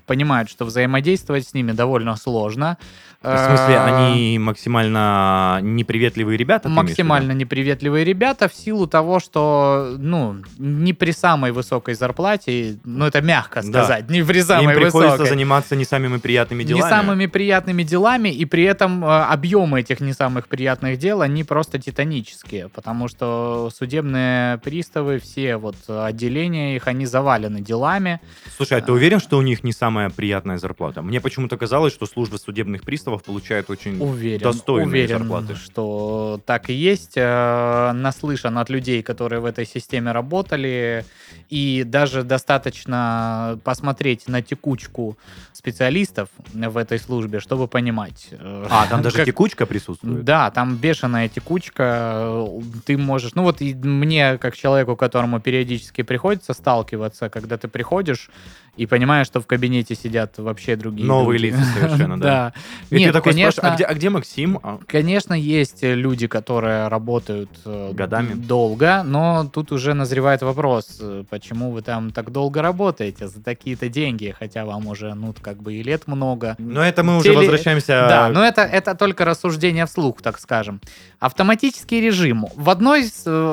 [0.08, 2.78] понимает, что взаимодействовать с ними довольно сложно.
[3.22, 6.70] В смысле, Э, они максимально неприветливые ребята?
[6.70, 13.22] максимально неприветливые ребята в силу того, что, ну, не при самой высокой зарплате, ну, это
[13.22, 13.68] мягко Да.
[13.84, 15.30] сказать, не при Им самой приходится высокой.
[15.30, 16.84] заниматься не самыми приятными делами.
[16.84, 21.44] Не самыми приятными делами, и при этом э, объемы этих не самых приятных дел, они
[21.44, 28.22] просто титанические, потому что судебные приставы, все вот отделения их, они завалены делами.
[28.56, 31.02] Слушай, а ты уверен, что у них не самая приятная зарплата?
[31.02, 35.56] Мне почему-то казалось, что служба судебных приставов получает очень Уверен, достойные уверен, зарплаты.
[35.56, 37.14] что так и есть.
[37.16, 41.04] Э, Наслышан от людей, которые в этой системе работали,
[41.50, 45.18] и даже достаточно посмотреть на текучку
[45.54, 48.28] специалистов в этой службе, чтобы понимать.
[48.32, 50.24] э, А, там даже как- текучка присутствует?
[50.24, 52.46] Да, там бешеная текучка.
[52.86, 53.34] Ты можешь...
[53.36, 58.30] Ну вот и мне, как человеку, которому периодически приходится сталкиваться, когда ты приходишь
[58.78, 61.54] и понимаешь, что в кабинете сидят вообще другие Новые люди.
[61.54, 62.54] лица совершенно, да.
[62.90, 64.60] И ты такой спрашиваешь, а где, а где Максим?
[64.62, 68.34] А, конечно, есть люди, которые работают э, Годами?
[68.34, 73.88] долго, но тут уже назревает вопрос, э, почему вы там так долго работаете за такие-то
[73.88, 76.56] деньги, хотя вам уже, ну, как бы и лет много.
[76.58, 78.06] Но это мы уже Теле- возвращаемся...
[78.10, 80.82] Да, но это, это только рассуждение вслух, так скажем.
[81.20, 82.46] Автоматический режим.
[82.56, 83.06] В одной,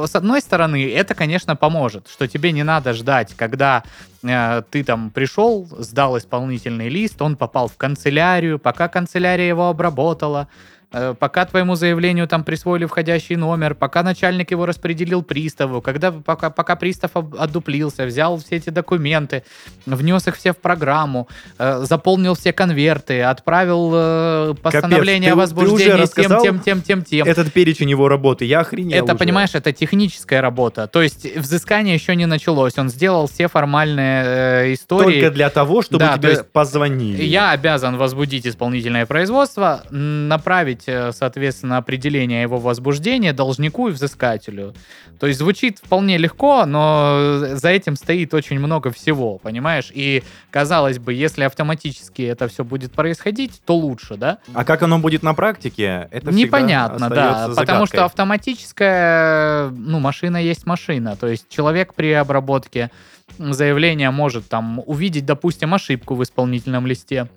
[0.06, 3.84] с одной стороны, это, конечно, поможет, что тебе не надо ждать, когда
[4.22, 10.48] э, ты там пришел, сдал исполнительный лист, он попал в канцелярию, пока канцелярия его обработала,
[11.18, 16.76] пока твоему заявлению там присвоили входящий номер, пока начальник его распределил приставу, когда, пока, пока
[16.76, 19.42] пристав отдуплился, взял все эти документы,
[19.86, 21.28] внес их все в программу,
[21.58, 26.82] э, заполнил все конверты, отправил э, постановление ты- о ты возбуждении уже тем, тем, тем,
[26.82, 27.26] тем, тем.
[27.26, 29.16] Этот перечень его работы, я охренел Это, уже.
[29.16, 30.86] понимаешь, это техническая работа.
[30.86, 32.78] То есть взыскание еще не началось.
[32.78, 35.20] Он сделал все формальные э, истории.
[35.20, 37.22] Только для того, чтобы Да, тебе позвонили.
[37.22, 44.74] Я обязан возбудить исполнительное производство, направить, э, соответственно, определение его возбуждения должнику и взыскателю.
[45.18, 49.90] То есть звучит вполне легко, но за этим стоит очень много всего, понимаешь?
[49.94, 54.38] И казалось бы, если автоматически это все будет происходить, то лучше, да?
[54.54, 57.44] А как оно будет на практике, это Непонятно, да.
[57.44, 58.06] остается Потому что загадкой.
[58.06, 61.16] автоматическая, ну, машина есть машина.
[61.16, 62.90] То есть человек при обработке
[63.38, 67.28] заявления может там увидеть, допустим, ошибку в исполнительном листе.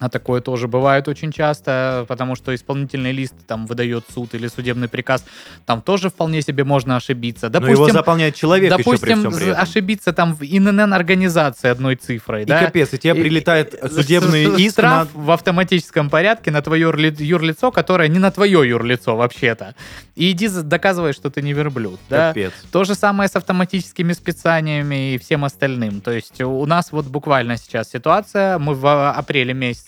[0.00, 4.88] А такое тоже бывает очень часто, потому что исполнительный лист там выдает суд или судебный
[4.88, 5.24] приказ,
[5.66, 7.50] там тоже вполне себе можно ошибиться.
[7.50, 9.62] Но его заполняет человек еще при допустим, всем при этом.
[9.62, 12.64] ошибиться там в ИНН организации одной цифрой, И да?
[12.64, 15.20] капец, и тебе прилетает и- судебный с- иск штраф на...
[15.20, 19.74] в автоматическом порядке на твое юрли- юрлицо, которое не на твое юрлицо вообще-то.
[20.14, 21.98] И иди доказывай, что ты не верблюд.
[22.08, 22.28] Да?
[22.28, 22.52] Капец.
[22.70, 26.00] То же самое с автоматическими спецаниями и всем остальным.
[26.00, 29.87] То есть у нас вот буквально сейчас ситуация, мы в апреле месяца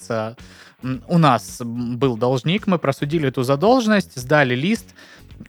[0.83, 4.87] м, у нас был должник, мы просудили эту задолженность, сдали лист,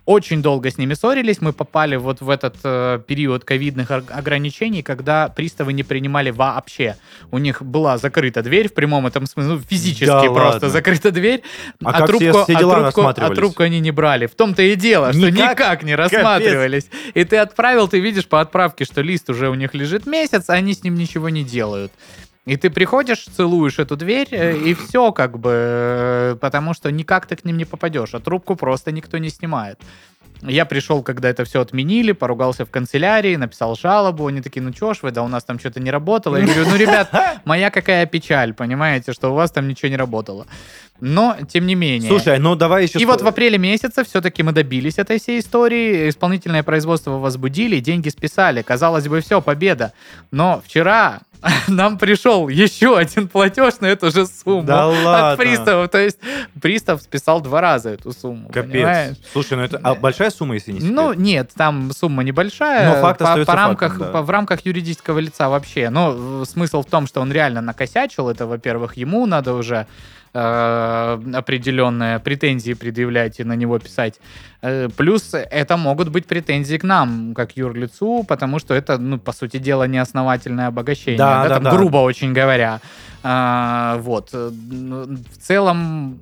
[0.05, 5.27] очень долго с ними ссорились, мы попали вот в этот э, период ковидных ограничений, когда
[5.27, 6.95] приставы не принимали вообще.
[7.29, 10.69] У них была закрыта дверь в прямом этом смысле, ну, физически Да просто ладно?
[10.69, 11.43] закрыта дверь,
[11.83, 14.27] А как все- все а дела трубку, а трубку они не брали.
[14.27, 15.59] В том-то и дело, что Никак?
[15.59, 16.89] никак не рассматривались.
[17.13, 20.53] И ты отправил, ты видишь по отправке, что лист уже у них лежит месяц, а
[20.53, 21.91] они с ним ничего не делают.
[22.45, 27.27] И ты приходишь, целуешь эту дверь, э, и все как бы, э, потому что никак
[27.27, 29.79] ты к ним не попадешь, а трубку просто никто не снимает.
[30.41, 34.25] Я пришел, когда это все отменили, поругался в канцелярии, написал жалобу.
[34.25, 36.37] Они такие, ну чё ж вы, да у нас там что-то не работало.
[36.37, 37.11] Я говорю, ну, ребят,
[37.45, 40.47] моя какая печаль, понимаете, что у вас там ничего не работало.
[40.99, 42.09] Но, тем не менее.
[42.09, 42.99] Слушай, ну давай еще...
[42.99, 46.09] И вот в апреле месяце все-таки мы добились этой всей истории.
[46.09, 48.61] Исполнительное производство возбудили, деньги списали.
[48.61, 49.93] Казалось бы, все, победа.
[50.31, 51.21] Но вчера
[51.67, 55.31] нам пришел еще один платеж на эту же сумму Да ладно?
[55.31, 55.89] от приставов.
[55.89, 56.19] То есть
[56.61, 58.49] пристав списал два раза эту сумму.
[58.49, 59.15] понимаешь?
[59.15, 59.31] Капец.
[59.33, 60.95] Слушай, ну это а большая сумма, если не секрет?
[60.95, 62.95] Ну, нет, там сумма небольшая.
[62.95, 64.13] Но факт по, остается по рамках, фактом, да.
[64.19, 65.89] по- в рамках юридического лица вообще.
[65.89, 68.29] Но э, смысл в том, что он реально накосячил.
[68.29, 69.87] Это, во-первых, ему надо уже
[70.33, 74.19] определенные претензии предъявлять и на него писать.
[74.61, 79.33] Э, плюс это могут быть претензии к нам, как юрлицу, потому что это, ну, по
[79.33, 81.17] сути дела, неосновательное обогащение.
[81.17, 81.71] Да, да, там, да.
[81.71, 82.79] грубо очень говоря.
[83.23, 84.29] А, вот.
[84.33, 86.19] Э, В целом,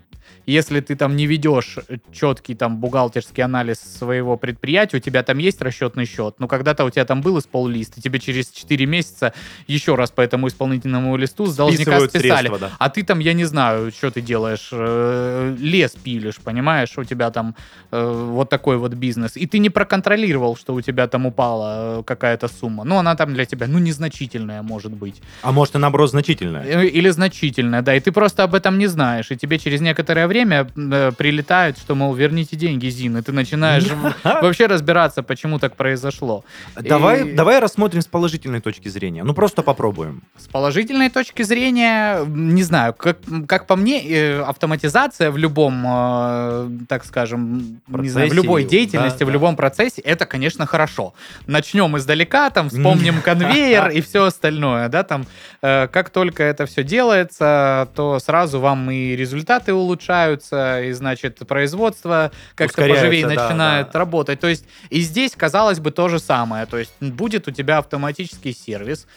[0.50, 1.78] если ты там не ведешь
[2.12, 6.90] четкий там бухгалтерский анализ своего предприятия, у тебя там есть расчетный счет, но когда-то у
[6.90, 9.34] тебя там был испол-лист, и тебе через 4 месяца
[9.68, 12.48] еще раз по этому исполнительному листу с должника списали.
[12.48, 12.72] средства, да.
[12.80, 17.32] А ты там, я не знаю, что ты делаешь, э, лес пилишь, понимаешь, у тебя
[17.32, 17.56] там
[17.92, 19.38] э, вот такой вот бизнес.
[19.38, 22.84] И ты не проконтролировал, что у тебя там упала э, какая-то сумма.
[22.84, 25.22] Ну, она там для тебя, ну, незначительная может быть.
[25.44, 26.66] А может, и наоборот, значительная.
[26.66, 27.96] Э, Или значительная, да.
[27.96, 29.32] И ты просто об этом не знаешь.
[29.32, 33.18] И тебе через некоторое время э, прилетают, что, мол, верните деньги, Зин.
[33.18, 33.86] И ты начинаешь
[34.24, 36.44] вообще разбираться, почему так произошло.
[36.76, 39.24] Давай, И- давай рассмотрим с положительной точки зрения.
[39.24, 40.22] Ну, просто попробуем.
[40.38, 46.70] С положительной точки зрения, не знаю, как, как по мне, э, автоматизация в любом, э,
[46.88, 49.34] так скажем, не знаю, в любой да, деятельности, в да.
[49.34, 51.14] любом процессе, это, конечно, хорошо.
[51.48, 55.26] Начнем издалека, там, вспомним конвейер и все остальное, да, там,
[55.62, 62.88] как только это все делается, то сразу вам и результаты улучшаются, и, значит, производство как-то
[62.88, 64.00] поживее да, начинает да.
[64.00, 64.40] работать.
[64.40, 66.66] То есть и здесь, казалось бы, то же самое.
[66.66, 69.08] То есть будет у тебя автоматический сервис,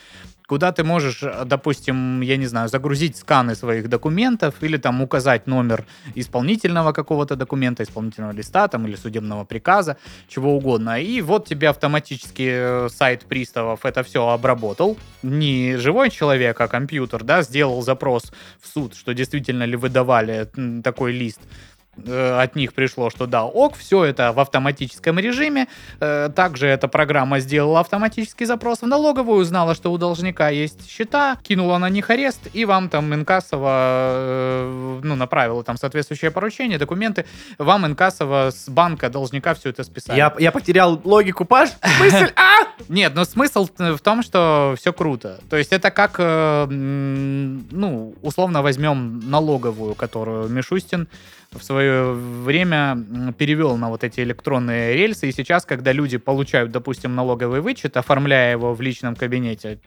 [0.53, 5.47] куда ты можешь, э, допустим, я не знаю, загрузить сканы своих документов или там указать
[5.47, 9.97] номер исполнительного какого-то документа, исполнительного листа там или судебного приказа,
[10.29, 11.01] чего угодно.
[11.01, 14.99] И вот тебе автоматически э, сайт приставов это все обработал.
[15.23, 20.49] Не живой человек, а компьютер, да, сделал запрос в суд, что действительно ли выдавали
[20.85, 21.41] такой лист.
[21.97, 25.69] Э, от них пришло, что да, ок, все это в автоматическом режиме.
[26.01, 31.37] Э, Также эта программа сделала автоматический запрос в налоговую, узнала, что у должника есть счета,
[31.43, 37.27] кинула на них арест, и вам там инкассово э, ну, направила там соответствующее поручение, документы.
[37.59, 40.17] Вам инкассово с банка должника все это списали.
[40.17, 41.71] Я, я потерял логику, Паш.
[42.01, 42.53] Мысль, а!
[42.89, 45.41] Нет, но смысл в том, что все круто.
[45.49, 51.09] То есть это как, ну, условно возьмем налоговую, которую Мишустин
[51.53, 52.97] в свое время
[53.39, 55.29] перевел на вот эти электронные рельсы.
[55.29, 59.79] И сейчас, когда люди получают, допустим, налоговый вычет, оформляя его в личном кабинете,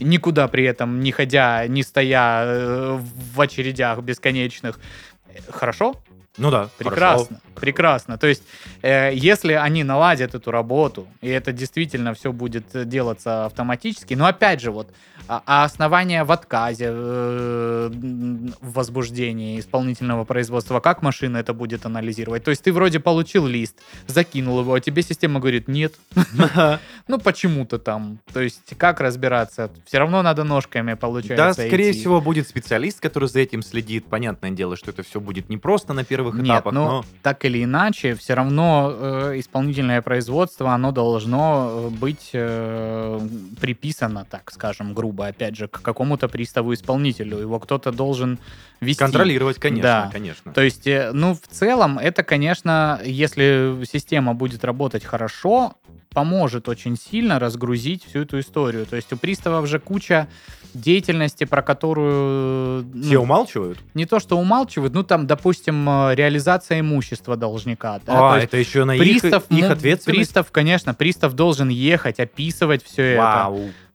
[0.00, 2.98] никуда при этом не ходя, не стоя э,
[3.34, 4.80] в очередях бесконечных,
[5.28, 5.94] э, хорошо,
[6.38, 8.18] Ну да, Прекрасно, прекрасно.
[8.18, 8.44] То есть,
[8.82, 14.60] э, если они наладят эту работу, и это действительно все будет делаться автоматически, но опять
[14.60, 14.92] же, вот,
[15.26, 22.44] а, а основания в отказе, э, в возбуждении исполнительного производства, как машина это будет анализировать?
[22.44, 25.94] То есть, ты вроде получил лист, закинул его, а тебе система говорит, нет,
[26.36, 26.78] хорошо.
[27.08, 28.20] ну почему-то там.
[28.32, 29.70] То есть, как разбираться?
[29.84, 34.06] Все равно надо ножками, получается, Да, скорее всего, будет специалист, который за этим следит.
[34.06, 37.44] Понятное дело, что это все будет не просто на первых Нет, этапах, но, но так
[37.44, 43.20] или иначе, все равно э, исполнительное производство, оно должно э, быть э,
[43.60, 47.38] приписано, так скажем, грубо, опять же, к какому-то приставу-исполнителю.
[47.38, 48.38] Его кто-то должен
[48.80, 48.98] вести.
[48.98, 50.10] контролировать, конечно, Да.
[50.12, 50.52] конечно.
[50.52, 55.74] То есть, э, ну, в целом, это, конечно, если система будет работать хорошо,
[56.12, 58.86] поможет очень сильно разгрузить всю эту историю.
[58.86, 60.28] То есть у приставов же куча
[60.74, 62.84] деятельности, про которую...
[62.92, 63.78] ну, Все умалчивают?
[63.94, 68.00] не то, что умалчивают, ну там, допустим, э, реализация имущества должника.
[68.06, 70.18] да, а, это еще на их, пристав, их ну, ответственность?
[70.18, 73.50] Пристав, конечно, пристав должен ехать, описывать все это.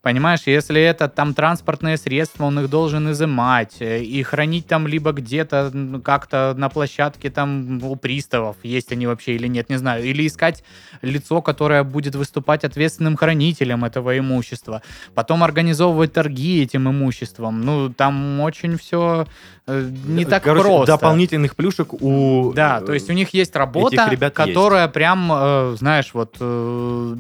[0.05, 5.13] Понимаешь, если это там транспортные средства, он их должен изымать э, и хранить там либо
[5.13, 5.71] где-то
[6.03, 10.03] как-то на площадке там у приставов, есть они вообще или нет, не знаю.
[10.03, 10.63] Или искать
[11.01, 14.83] лицо, которое будет выступать ответственным хранителем этого имущества.
[15.15, 17.61] Потом организовывать торги этим имуществом.
[17.61, 19.25] Ну, там очень все
[19.67, 20.93] не так Короче, просто.
[20.93, 22.53] дополнительных плюшек у...
[22.53, 24.49] Да, э, то есть у них есть работа, ребят есть.
[24.49, 27.15] которая прям, э, знаешь, вот э,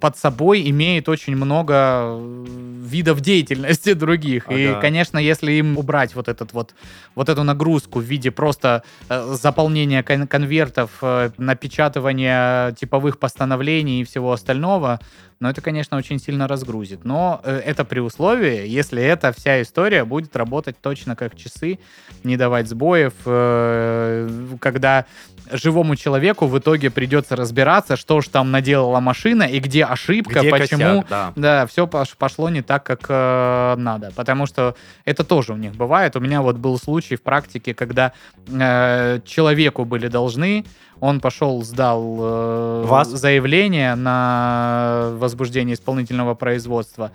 [0.00, 2.46] под собой имеет очень много э,
[2.86, 4.50] видов деятельности других.
[4.50, 4.80] И, Ага.
[4.80, 6.74] конечно, если им убрать вот этот вот
[7.14, 14.04] вот эту нагрузку в виде просто э, заполнения кон- конвертов, э, напечатывания типовых постановлений и
[14.04, 15.00] всего остального,
[15.40, 17.04] ну это, конечно, очень сильно разгрузит.
[17.04, 21.78] Но э, это при условии, если эта вся история будет работать точно как часы,
[22.24, 24.28] не давать сбоев, э,
[24.60, 25.06] когда
[25.50, 30.50] живому человеку в итоге придется разбираться, что же там наделала машина и где ошибка, Где
[30.50, 31.02] почему.
[31.02, 31.32] косяк, да.
[31.36, 34.12] Да, все пошло не так, как э, надо.
[34.14, 34.74] Потому что
[35.04, 36.16] это тоже у них бывает.
[36.16, 38.12] У меня вот был случай в практике, когда
[38.46, 40.64] э, человеку были должны,
[41.00, 43.08] он пошел, сдал э, Вас?
[43.08, 47.12] заявление на возбуждение исполнительного производства.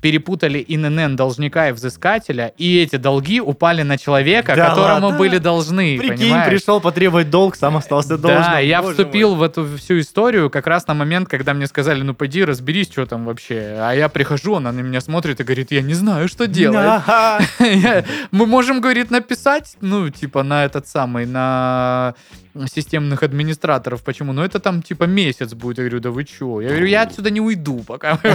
[0.00, 5.18] Перепутали ИНН должника и взыскателя, и эти долги упали на человека, Да которому ладно?
[5.18, 5.96] были должны.
[5.96, 6.48] Прикинь, понимаешь?
[6.48, 8.42] пришел потребовать долг, сам остался должным.
[8.42, 9.38] Да, я Боже вступил мой.
[9.38, 13.06] в эту всю историю как раз на момент, когда мне сказали, ну пойди разберись, что
[13.06, 13.76] там вообще.
[13.78, 17.02] А я прихожу, она на меня смотрит и говорит, я не знаю, что делать.
[18.32, 22.14] Мы можем, говорит, написать, ну, типа, на этот самый, на
[22.66, 24.02] системных администраторов.
[24.02, 24.32] Почему?
[24.32, 25.78] Ну, это там, типа, месяц будет.
[25.78, 26.60] Я говорю, да вы чё?
[26.60, 28.18] Я говорю, я отсюда не уйду пока.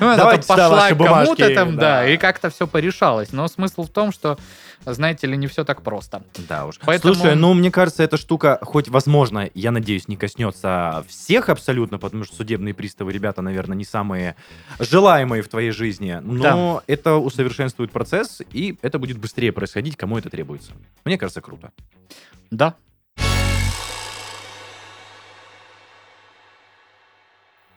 [0.00, 1.80] Ну, она пошла кому-то там, да.
[1.80, 3.32] да, и как-то все порешалось.
[3.32, 4.38] Но смысл в том, что,
[4.84, 6.22] знаете ли, не все так просто.
[6.48, 6.78] Да уж.
[6.84, 11.98] Поэтому- Слушай, ну мне кажется, эта штука, хоть возможно, я надеюсь, не коснется всех абсолютно,
[11.98, 14.36] потому что судебные приставы, ребята, наверное, не самые
[14.78, 20.30] желаемые в твоей жизни, но это усовершенствует процесс, и это будет быстрее происходить, кому это
[20.30, 20.72] требуется.
[21.04, 21.70] Мне кажется, круто.
[22.50, 22.74] Да,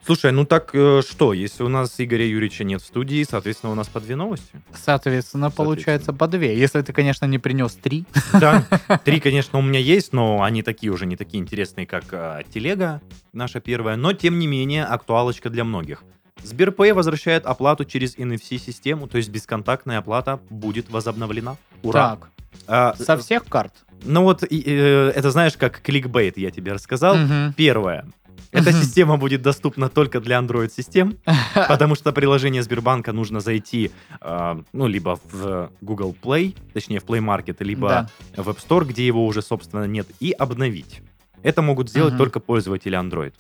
[0.10, 3.76] Слушай, ну так э, что, если у нас Игоря Юрьевича нет в студии, соответственно, у
[3.76, 4.60] нас по две новости?
[4.74, 6.58] соответственно, получается по две.
[6.58, 8.06] Если ты, конечно, не принес три.
[8.34, 8.66] Да,
[9.06, 13.04] три, конечно, у меня есть, но они такие уже не такие интересные, как э, телега,
[13.34, 16.04] наша первая, но тем не менее актуалочка для многих.
[16.42, 21.56] Сберпэй возвращает оплату через NFC-систему, то есть бесконтактная оплата будет возобновлена.
[21.84, 22.18] Ура!
[22.18, 22.30] Так,
[22.66, 23.74] А, со всех карт.
[24.04, 27.16] Ну вот, э, это знаешь, как кликбейт я тебе рассказал.
[27.16, 27.54] Мгм.
[27.56, 28.08] Первое.
[28.52, 31.18] Эта система будет доступна только для Android-систем,
[31.68, 37.20] потому что приложение Сбербанка нужно зайти, э, ну, либо в Google Play, точнее, в Play
[37.20, 37.88] Market, либо
[38.36, 38.44] Да.
[38.44, 41.02] в App Store, где его уже, собственно, нет, и обновить.
[41.44, 42.18] Это могут сделать Мгм.
[42.18, 43.34] только пользователи Android.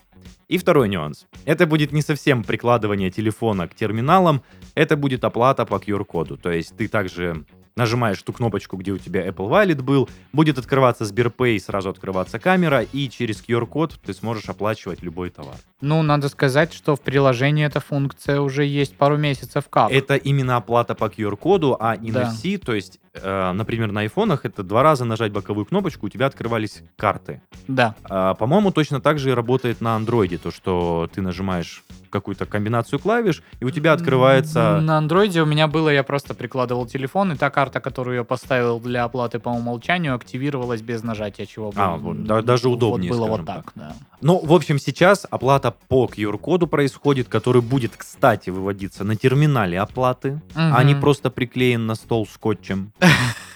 [0.48, 1.28] И второй нюанс.
[1.46, 4.42] Это будет не совсем прикладывание телефона к терминалам,
[4.74, 6.38] это будет оплата по QR-коду.
[6.38, 7.46] То есть ты также
[7.80, 12.82] нажимаешь ту кнопочку, где у тебя Apple Wallet был, будет открываться Сберпэй, сразу открываться камера,
[12.84, 15.56] и через QR-код ты сможешь оплачивать любой товар.
[15.82, 19.92] Ну, надо сказать, что в приложении эта функция уже есть пару месяцев как.
[19.92, 22.04] Это именно оплата по QR-коду, а Да.
[22.04, 26.84] NFC, то есть, например, на айфонах это два раза нажать боковую кнопочку, у тебя открывались
[26.98, 27.42] карты.
[27.68, 27.96] Да.
[28.04, 33.00] А, по-моему, точно так же и работает на андроиде, то, что ты нажимаешь какую-то комбинацию
[33.00, 34.80] клавиш, и у тебя открывается...
[34.82, 38.80] На андроиде у меня было, я просто прикладывал телефон, и та карта, которую я поставил
[38.80, 43.12] для оплаты по умолчанию, активировалась без нажатия, чего А, бы- вот, да- даже вот удобнее,
[43.12, 43.94] было вот скажем так, да.
[44.22, 50.42] Ну, в общем, сейчас оплата по QR-коду происходит, который будет, кстати, выводиться на терминале оплаты,
[50.56, 52.92] а не просто приклеен на стол скотчем.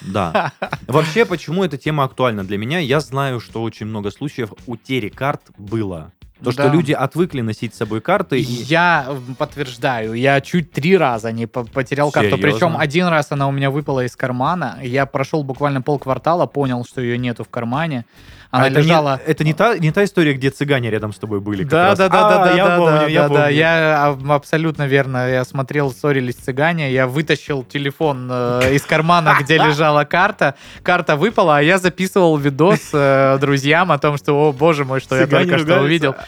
[0.01, 0.51] Да.
[0.87, 2.79] Вообще, почему эта тема актуальна для меня?
[2.79, 6.11] Я знаю, что очень много случаев утери карт было.
[6.43, 6.69] То, что Да.
[6.69, 8.39] люди отвыкли носить с собой карты.
[8.39, 12.37] и- Я подтверждаю, я чуть три раза не по- потерял карту.
[12.37, 12.51] Серьезно?
[12.51, 14.77] Причем один раз она у меня выпала из кармана.
[14.81, 18.05] Я прошел буквально полквартала, понял, что ее нету в кармане.
[18.51, 19.19] Она А это не- лежала.
[19.25, 21.63] это не та, не та история, где цыгане рядом с тобой были.
[21.63, 21.97] как Да, раз?
[21.97, 23.33] да, да, А, да, да, я да, помню, да, я да, да.
[23.41, 23.55] помню.
[23.57, 25.27] Я а, абсолютно верно.
[25.27, 26.91] Я смотрел, ссорились цыгане.
[26.93, 30.53] Я вытащил телефон э, из кармана, где лежала карта.
[30.83, 35.15] Карта выпала, а я записывал видос э, друзьям о том, что, о боже мой, что
[35.15, 36.15] я Цыгане только что увидел.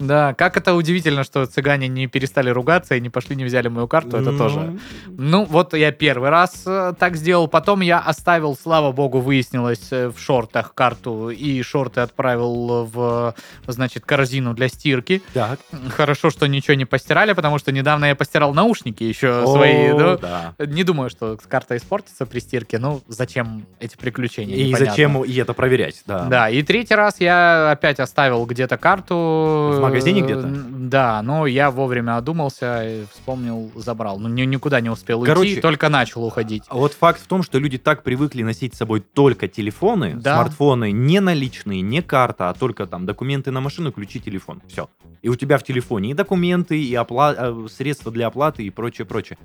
[0.00, 3.88] Да, как это удивительно, что цыгане не перестали ругаться и не пошли, не взяли мою
[3.88, 4.16] карту.
[4.16, 4.78] Это Ну, тоже
[5.08, 7.48] ну, вот я первый раз э, так сделал.
[7.48, 13.34] Потом я оставил, слава богу, выяснилось э, в шортах карту и шорты отправил в,
[13.66, 15.20] значит, корзину для стирки.
[15.34, 15.58] Так.
[15.96, 19.88] Хорошо, что ничего не постирали, потому что недавно я постирал наушники еще О, свои.
[19.88, 20.54] ну, да.
[20.58, 22.78] Не думаю, что карта испортится при стирке.
[22.78, 24.54] Ну, зачем эти приключения?
[24.54, 24.86] И непонятно.
[24.86, 26.02] зачем и это проверять?
[26.06, 26.24] Да.
[26.26, 29.87] Да, и третий раз я опять оставил где-то карту.
[29.88, 30.46] В магазине Э, где-то?
[30.46, 34.18] н- Да, но я вовремя одумался, вспомнил, забрал.
[34.18, 36.62] Ну, ни- никуда не успел Короче, уйти, только начал уходить.
[36.68, 40.34] А Вот факт в том, что люди так привыкли носить с собой только телефоны, Да.
[40.36, 44.62] смартфоны, не наличные, не карта, а только там документы на машину, ключи, телефон.
[44.68, 44.88] Все.
[45.22, 49.04] И у тебя в телефоне и документы, и опла- э, средства для оплаты, и прочее,
[49.06, 49.36] прочее.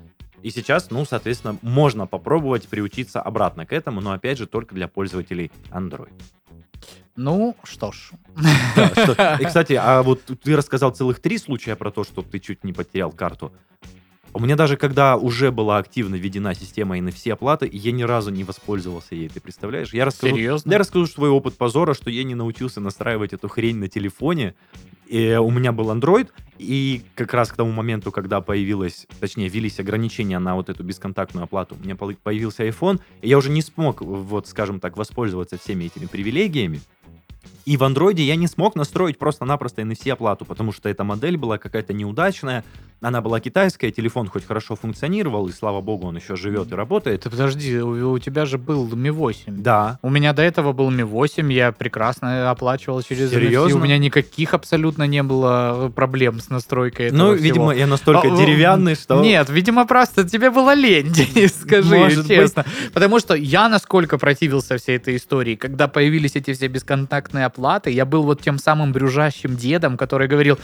[0.42, 4.88] И сейчас, ну, соответственно, можно попробовать приучиться обратно к этому, но опять же только для
[4.88, 6.12] пользователей Android.
[7.16, 8.10] Ну, что ж.
[8.76, 12.38] Да, что- И, кстати, а вот ты рассказал целых три случая про то, что ты
[12.40, 13.52] чуть не потерял карту.
[14.36, 18.42] У меня даже когда уже была активно введена система NFC оплаты, я ни разу не
[18.42, 19.94] воспользовался ей, ты представляешь?
[19.94, 20.72] Я расскажу, Серьезно?
[20.72, 24.56] я расскажу свой опыт позора, что я не научился настраивать эту хрень на телефоне.
[25.06, 29.78] И у меня был Android, и как раз к тому моменту, когда появилась, точнее, ввелись
[29.78, 34.00] ограничения на вот эту бесконтактную оплату, у меня появился iPhone, и я уже не смог,
[34.00, 36.80] вот, скажем так, воспользоваться всеми этими привилегиями.
[37.64, 41.58] И в андроиде я не смог настроить просто-напросто NFC оплату, потому что эта модель была
[41.58, 42.64] какая-то неудачная,
[43.04, 47.22] она была китайская, телефон хоть хорошо функционировал, и слава богу, он еще живет и работает.
[47.22, 49.60] Ты подожди, у, у тебя же был Mi 8.
[49.60, 53.34] Да, У меня до этого был Mi 8, я прекрасно оплачивал через NFC.
[53.34, 53.76] Серьезно?
[53.76, 57.44] У меня никаких абсолютно не было проблем с настройкой этого ну, всего.
[57.44, 59.20] видимо, я настолько А, деревянный, что...
[59.20, 62.64] Нет, видимо, просто тебе было лень, Денис, скажи Может честно.
[62.94, 68.04] Потому что я насколько противился всей этой истории, когда появились эти все бесконтактные оплаты, я
[68.04, 70.58] был вот тем самым брюжащим дедом, который говорил,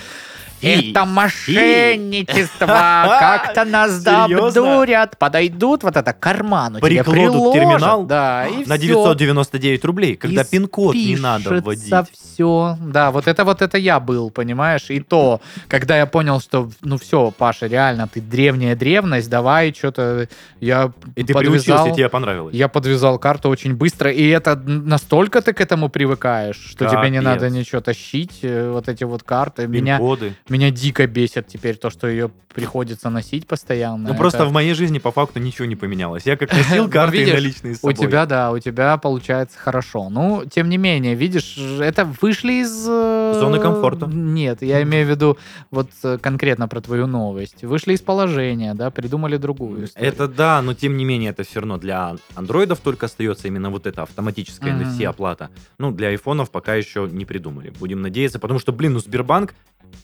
[0.63, 2.67] это мошенничество,
[3.21, 9.15] как-то нас да обдурят, подойдут вот это к карману, Прикладут терминал да, и на всё.
[9.15, 11.93] 999 рублей, когда пин-код не надо вводить.
[12.13, 12.77] все.
[12.81, 14.91] Да, вот это вот это я был, понимаешь?
[14.91, 20.29] И то, когда я понял, что, ну все, Паша, реально, ты древняя древность, давай что-то
[20.61, 21.77] я И ты подвязал.
[21.77, 22.55] приучился, и тебе понравилось.
[22.55, 27.21] Я подвязал карту очень быстро, и это настолько ты к этому привыкаешь, что тебе не
[27.21, 29.67] надо ничего тащить, э, вот эти вот карты.
[29.67, 29.99] Меня.
[30.51, 33.99] Меня дико бесит теперь то, что ее приходится носить постоянно.
[33.99, 36.25] Ну, Это- просто в моей жизни по факту ничего не поменялось.
[36.27, 37.95] Я как носил Ну, карты и наличные с У собой.
[37.95, 40.09] тебя, да, у тебя получается хорошо.
[40.11, 42.85] Ну, тем не менее, видишь, это вышли из...
[42.89, 44.07] э, Зоны комфорта.
[44.07, 45.39] Нет, я имею в виду
[45.71, 47.63] вот э, конкретно про твою новость.
[47.63, 50.09] Вышли из положения, да, придумали другую историю.
[50.13, 53.87] Это да, но тем не менее это все равно для андроидов только остается именно вот
[53.87, 54.89] эта автоматическая Мгм.
[54.91, 55.51] NFC оплата.
[55.79, 57.73] Ну, для айфонов пока еще не придумали.
[57.79, 59.55] Будем надеяться, потому что, блин, ну Сбербанк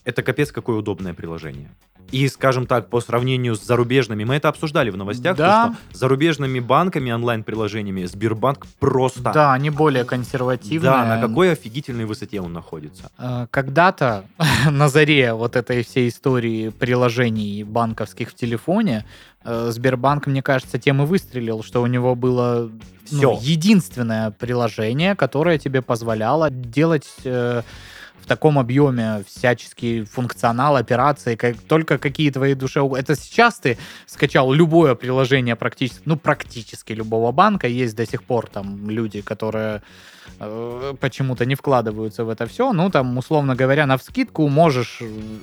[0.03, 1.69] это капец какое удобное приложение.
[2.11, 5.73] И, скажем так, по сравнению с зарубежными, мы это обсуждали в новостях, то, Да.
[5.89, 9.31] что с зарубежными банками, онлайн-приложениями Сбербанк просто...
[9.33, 10.89] Да, они более консервативные.
[10.89, 13.11] Да, на какой офигительной высоте он находится.
[13.17, 14.23] Э, Когда-то
[14.71, 19.03] на заре вот этой всей истории приложений банковских в телефоне
[19.43, 22.71] э, Сбербанк, мне кажется, тем и выстрелил, что у него было
[23.11, 23.39] ну, Всё.
[23.41, 27.63] единственное приложение, которое тебе позволяло делать э,
[28.27, 32.81] таком объеме всяческий функционал, операции, как только какие твои душе...
[32.97, 38.47] Это сейчас ты скачал любое приложение практически, ну, практически любого банка, есть до сих пор
[38.47, 39.81] там люди, которые
[40.39, 42.73] э, почему-то не вкладываются в это все.
[42.73, 45.01] Ну, там, условно говоря, на вскидку можешь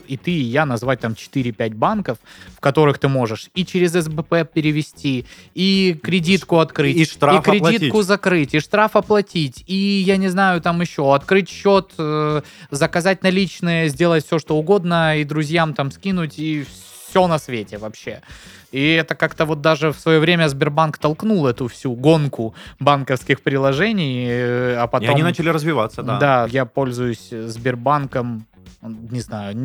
[0.08, 2.18] и ты, и я назвать там 4-5 банков,
[2.56, 7.86] в которых ты можешь и через СБП перевести, и кредитку открыть, И штраф и кредитку
[7.86, 8.06] оплатить.
[8.06, 13.88] закрыть, и штраф оплатить, и, я не знаю, там еще, открыть счет, э, заказать наличные,
[13.88, 16.93] сделать все, что угодно, и друзьям там скинуть, и все
[17.26, 18.20] на свете вообще.
[18.72, 24.26] И это как-то вот даже в свое время Сбербанк толкнул эту всю гонку банковских приложений,
[24.28, 25.08] э, а потом...
[25.08, 26.18] И они начали развиваться, да.
[26.18, 28.46] Да, я пользуюсь Сбербанком,
[28.82, 29.56] не знаю,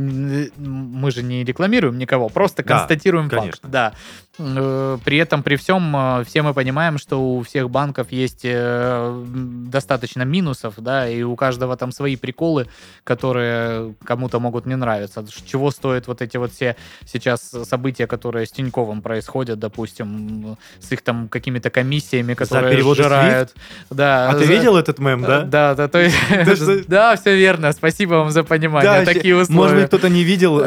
[0.58, 3.52] мы же не рекламируем никого, просто Да, констатируем конечно.
[3.62, 3.72] факт.
[3.72, 3.94] Да.
[4.38, 9.24] Э, При этом, при всем, э, все мы понимаем, что у всех банков есть э,
[9.68, 12.68] достаточно минусов, да, и у каждого там свои приколы,
[13.04, 15.26] которые кому-то могут не нравиться.
[15.46, 21.02] Чего стоят вот эти вот все сейчас события, которые с Тиньковым происходят, допустим, с их
[21.02, 23.54] там какими-то комиссиями, которые переводы сжирают.
[23.90, 25.42] Да, А ты за- видел этот мем, да?
[25.42, 26.16] да, да, то есть,
[26.88, 27.74] Да все верно.
[27.74, 28.90] Спасибо вам за понимание.
[28.92, 29.76] Да, Такие Может условия.
[29.76, 30.64] быть, кто-то не видел.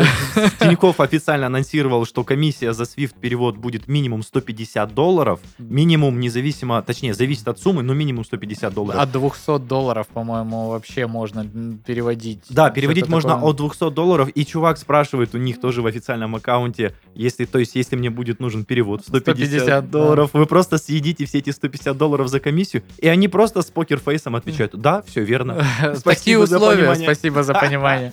[0.60, 5.40] Тиньков официально анонсировал, что комиссия за SWIFT перевод будет минимум 150 долларов.
[5.58, 9.00] Минимум, независимо, точнее, зависит от суммы, но минимум 150 долларов.
[9.00, 11.46] От 200 долларов, по-моему, вообще можно
[11.86, 12.40] переводить.
[12.48, 13.50] Да, переводить можно такое.
[13.50, 17.74] от 200 долларов, и чувак спрашивает у них тоже в официальном аккаунте, если, то есть,
[17.74, 19.80] если мне будет нужен перевод 150, 150, да.
[19.98, 24.36] долларов, вы просто съедите все эти 150 долларов за комиссию, и они просто с покерфейсом
[24.36, 25.54] отвечают, да, все верно.
[25.80, 28.12] Такие Спасибо за условия, спасибо за понимание.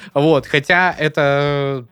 [0.13, 1.85] Вот, хотя это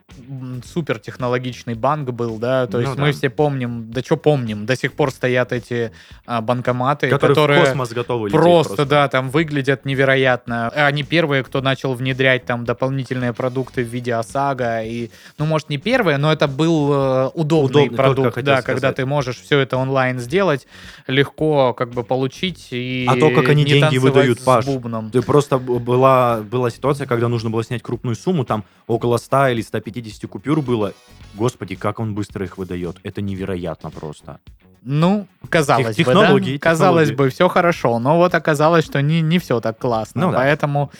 [0.64, 3.02] супер технологичный банк был, да, то Ну есть да.
[3.02, 5.92] мы все помним, да что помним, до сих пор стоят эти
[6.26, 10.68] а, банкоматы, Которые, которые в космос готовы лететь Просто, да, там выглядят невероятно.
[10.68, 14.84] Они первые, кто начал внедрять там дополнительные продукты в виде ОСАГО.
[14.84, 18.96] И, ну, может, не первые, но это был э, удобный, Удобный, продукт, да, когда сказать.
[18.96, 20.66] ты можешь все это онлайн сделать,
[21.06, 24.66] легко как бы получить и А то, как они деньги выдают, Паш.
[25.12, 29.60] Ты просто была, была ситуация, когда нужно было снять крупную сумму, там около 100 или
[29.62, 30.92] 150 купюр было.
[31.34, 32.96] Господи, как он быстро их выдает.
[33.02, 34.38] Это невероятно просто.
[34.82, 36.58] Ну, казалось Тех- бы, технологии, да?
[36.58, 37.28] Казалось технологии.
[37.28, 40.26] бы, все хорошо, но вот оказалось, что не, не все так классно.
[40.26, 40.38] Ну да.
[40.38, 40.90] Поэтому...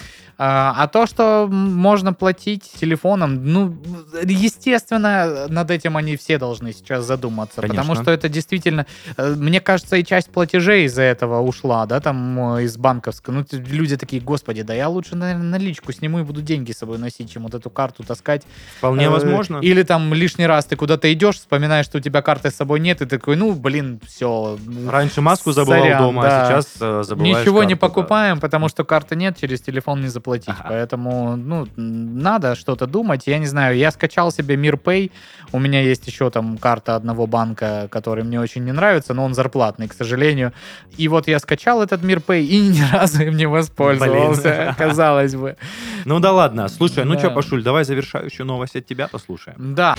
[0.43, 3.77] А, а то, что можно платить телефоном, ну,
[4.23, 7.61] естественно, над этим они все должны сейчас задуматься.
[7.61, 8.03] Потому Конечно.
[8.03, 8.87] что это действительно...
[9.19, 13.35] э, Мне кажется, и часть платежей из-за этого ушла, да, там, э, из банковской.
[13.35, 16.97] Ну, люди такие, господи, да я лучше, наверное, наличку сниму и буду деньги с собой
[16.97, 18.45] носить, чем вот эту карту таскать.
[18.79, 19.59] Вполне Э, возможно.
[19.59, 23.03] Или там лишний раз ты куда-то идешь, вспоминаешь, что у тебя карты с собой нет,
[23.03, 24.59] и такой, ну, блин, все.
[24.89, 26.43] Раньше маску забывал Сорян, дома, да.
[26.43, 27.89] а сейчас э, забываешь Ничего не карту, да.
[27.89, 30.49] покупаем, потому что карты нет, через телефон не заплатить.
[30.49, 30.69] Ага.
[30.69, 33.27] Поэтому, ну, надо что-то думать.
[33.27, 35.11] Я не знаю, я скачал себе Мирпэй.
[35.53, 39.35] У меня есть еще там карта одного банка, который мне очень не нравится, но он
[39.35, 40.53] зарплатный, к сожалению.
[40.97, 44.75] И вот я скачал этот Мирпэй и ни разу им не воспользовался, Блин.
[44.79, 45.57] казалось бы.
[46.05, 47.19] Ну да ладно, слушай, ну Да.
[47.21, 49.75] что, Пашуль, давай завершающую новость от тебя послушаем.
[49.75, 49.95] Да.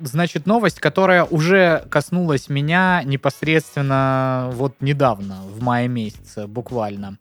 [0.00, 7.18] Значит, новость, которая уже коснулась меня непосредственно вот недавно, в мае месяце, буквально.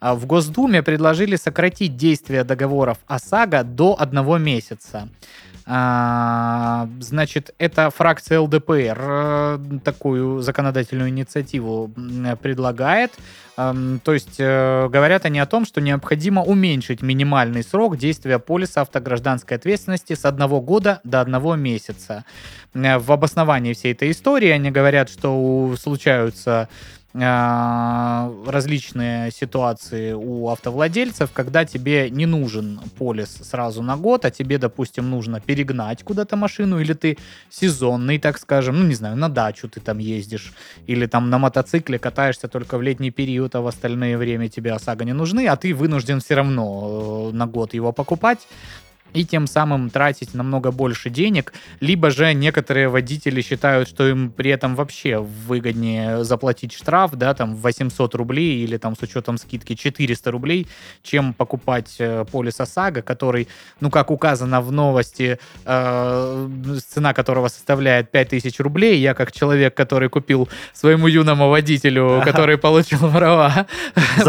[0.00, 5.08] А В Госдуме предложили сократить действие договоров ОСАГО до одного месяца.
[5.70, 11.90] А, Значит, это фракция ЛДПР э, такую законодательную инициативу
[12.40, 13.12] предлагает.
[13.58, 18.80] Эм, То есть э, говорят они о том, что необходимо уменьшить минимальный срок действия полиса
[18.80, 22.24] автогражданской ответственности с одного года до одного месяца.
[22.72, 26.68] Э, В обосновании всей этой истории они говорят, что случаются
[27.18, 35.10] различные ситуации у автовладельцев, когда тебе не нужен полис сразу на год, а тебе, допустим,
[35.10, 37.18] нужно перегнать куда-то машину, или ты
[37.50, 40.52] сезонный, так скажем, ну, не знаю, на дачу ты там ездишь,
[40.86, 45.04] или там на мотоцикле катаешься только в летний период, а в остальное время тебе ОСАГО
[45.04, 48.46] не нужны, а ты вынужден все равно э, на год его покупать
[49.12, 54.50] и тем самым тратить намного больше денег, либо же некоторые водители считают, что им при
[54.50, 60.30] этом вообще выгоднее заплатить штраф, да, там 800 рублей или там с учетом скидки 400
[60.30, 60.66] рублей,
[61.02, 63.48] чем покупать э, полис ОСАГО, который,
[63.80, 66.48] ну, как указано в новости, э,
[66.86, 68.98] цена которого составляет 5000 рублей.
[68.98, 73.66] Я как человек, который купил своему юному водителю, который получил права,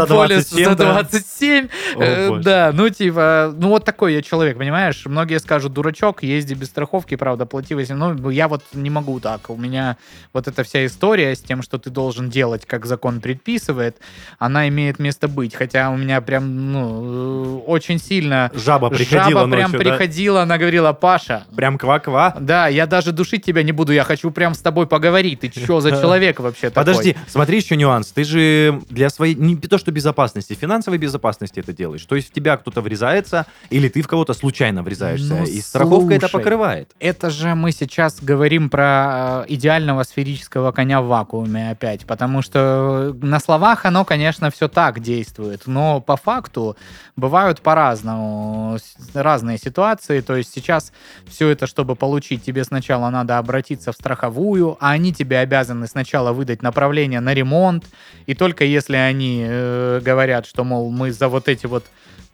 [0.06, 0.92] полис 27, за да?
[0.92, 4.69] 27, О, Э, да, ну типа, ну вот такой я человек, понимаешь?
[4.70, 5.02] Понимаешь?
[5.04, 7.94] Многие скажут, дурачок, езди без страховки, правда, плати 8.
[7.96, 9.50] Ну, я вот не могу так.
[9.50, 9.96] У меня
[10.32, 13.96] вот эта вся история с тем, что ты должен делать, как закон предписывает,
[14.38, 15.56] она имеет место быть.
[15.56, 18.52] Хотя у меня прям, ну, очень сильно...
[18.54, 19.78] Жаба приходила Жаба ночью, прям да?
[19.78, 22.36] приходила, она говорила, Паша, Прям ква-ква.
[22.38, 25.40] да, я даже душить тебя не буду, я хочу прям с тобой поговорить.
[25.40, 26.84] Ты что за человек вообще такой?
[26.84, 28.12] Подожди, смотри еще нюанс.
[28.12, 32.04] Ты же для своей, не то что безопасности, финансовой безопасности это делаешь.
[32.04, 36.14] То есть в тебя кто-то врезается, или ты в кого-то случайно врезаешься, Ну, и страховка
[36.14, 36.32] это слушай.
[36.42, 36.90] покрывает.
[37.00, 43.16] Это же мы сейчас говорим про э, идеального сферического коня в вакууме опять, потому что
[43.20, 46.76] на словах оно, конечно, все так действует, но по факту
[47.16, 48.78] бывают по-разному
[49.14, 50.20] разные ситуации.
[50.20, 50.92] То есть сейчас
[51.26, 56.32] все это, чтобы получить, тебе сначала надо обратиться в страховую, а они тебе обязаны сначала
[56.32, 57.84] выдать направление на ремонт,
[58.26, 61.84] и только если они э, говорят, что, мол, мы за вот эти вот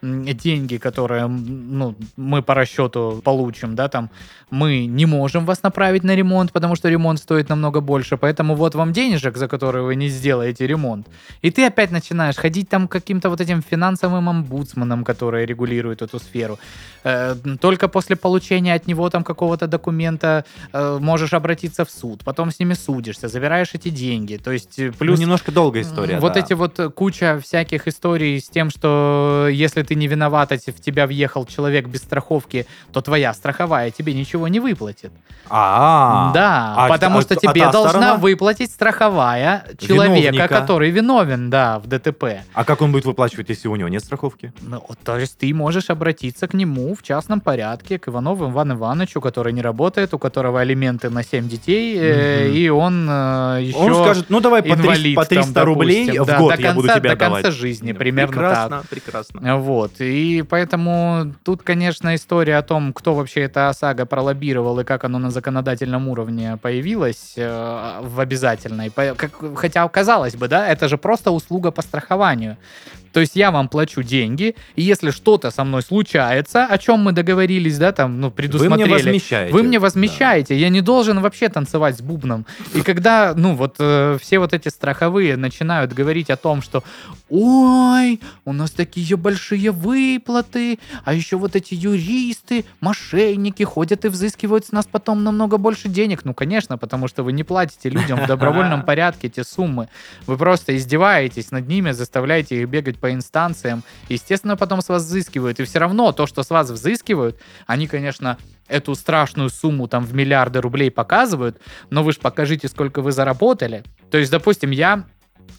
[0.02, 4.10] деньги, которые ну, мы по расчету получим, да, там,
[4.50, 8.74] мы не можем вас направить на ремонт, потому что ремонт стоит намного больше, поэтому вот
[8.74, 11.06] вам денежек, за которые вы не сделаете ремонт.
[11.42, 16.58] И ты опять начинаешь ходить там каким-то вот этим финансовым омбудсманам, которые регулируют эту сферу.
[17.02, 22.50] Э, Только после получения от него там какого-то документа э, можешь обратиться в суд, потом
[22.50, 24.36] с ними судишься, забираешь эти деньги.
[24.36, 26.20] То есть э, Плюс плюс немножко долгая история.
[26.20, 26.40] вот да.
[26.40, 31.06] эти вот куча всяких историй с тем, что если ты не виноват, а в тебя
[31.06, 35.12] въехал человек без страховки, то твоя страховая тебе ничего не выплатит.
[35.48, 38.14] А, да, а потому а- что а тебе та должна сторона?
[38.16, 40.48] выплатить страховая человека, Виновника.
[40.48, 42.24] который виновен, да, в ДТП.
[42.52, 44.52] А как он будет выплачивать, если у него нет страховки?
[44.60, 49.20] Ну, то есть ты можешь обратиться к нему в частном порядке, к Иванову Ивану Ивановичу,
[49.20, 52.54] который не работает, у которого алименты на 7 детей, э, Мгм.
[52.56, 56.06] и он э, еще Он скажет, ну давай по 300, инвалид по 300 там, рублей
[56.06, 57.54] допустим, в да, год до я буду конца- тебе до конца отдавать.
[57.56, 58.88] жизни, примерно прекрасно, так.
[58.88, 64.84] Прекрасно, Вот, и поэтому тут, конечно, история о том, кто вообще эта ОСАГО пролоббировал и
[64.84, 68.90] как оно на законодательном уровне появилось э, в обязательной.
[68.90, 72.56] По- как- хотя, казалось бы, да, это же просто услуга по страхованию.
[73.12, 77.12] То есть я вам плачу деньги, и если что-то со мной случается, о чем мы
[77.12, 79.52] договорились, да, там, ну, Вы предусмотрели, мне возмещаете.
[79.52, 79.82] вы мне Да.
[79.82, 82.46] возмещаете, я не должен вообще танцевать с бубном.
[82.74, 86.82] И когда, ну, вот э, все вот эти страховые начинают говорить о том, что
[87.28, 94.66] ой, у нас такие большие выплаты, а еще вот эти юристы, мошенники ходят и взыскивают
[94.66, 96.24] с нас потом намного больше денег.
[96.24, 99.88] Ну, конечно, потому что вы не платите людям в добровольном порядке эти суммы.
[100.26, 103.82] Вы просто издеваетесь над ними, заставляете их бегать по инстанциям.
[104.08, 105.60] Естественно, потом с вас взыскивают.
[105.60, 108.38] И все равно то, что с вас взыскивают, они, конечно,
[108.68, 111.58] эту страшную сумму там в миллиарды рублей показывают,
[111.90, 113.84] но вы же покажите, сколько вы заработали.
[114.10, 115.04] То есть, допустим, я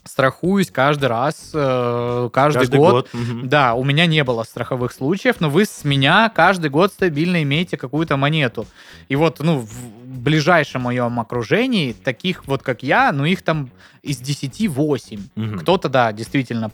[0.03, 3.09] страхуюсь каждый раз, э, каждый, Каждый год.
[3.11, 3.23] год.
[3.43, 7.77] Да, у меня не было страховых случаев, но вы с меня каждый год стабильно имеете
[7.77, 8.65] какую-то монету.
[9.09, 9.67] И вот, ну,
[10.27, 13.69] ближайшем моем окружении, таких вот, как я, ну, их там
[14.03, 15.19] из 10 8.
[15.35, 15.59] Мгм.
[15.59, 16.69] Кто-то, да, действительно,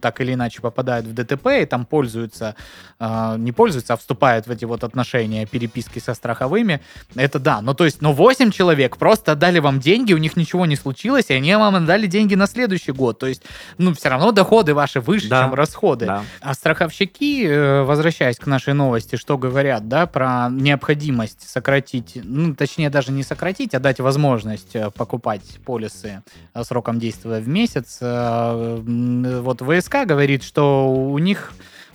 [0.00, 2.54] так или иначе попадает в ДТП и там пользуются,
[3.00, 6.80] э, не пользуются, а вступают в эти вот отношения, переписки со страховыми.
[7.16, 10.66] Это да, ну то есть, ну 8 человек просто отдали вам деньги, у них ничего
[10.66, 13.18] не случилось, и они вам отдали деньги на следующий год.
[13.18, 13.42] То есть,
[13.78, 16.06] ну все равно доходы ваши выше, Да, чем расходы.
[16.06, 16.24] Да.
[16.40, 22.67] А страховщики, э, возвращаясь к нашей новости, что говорят, да, про необходимость сократить, ну, точнее,
[22.90, 26.22] даже не сократить, а дать возможность э, покупать полисы
[26.54, 27.98] э, сроком действия в месяц.
[28.00, 28.80] Э,
[29.42, 31.52] Вот ВСК говорит, что у них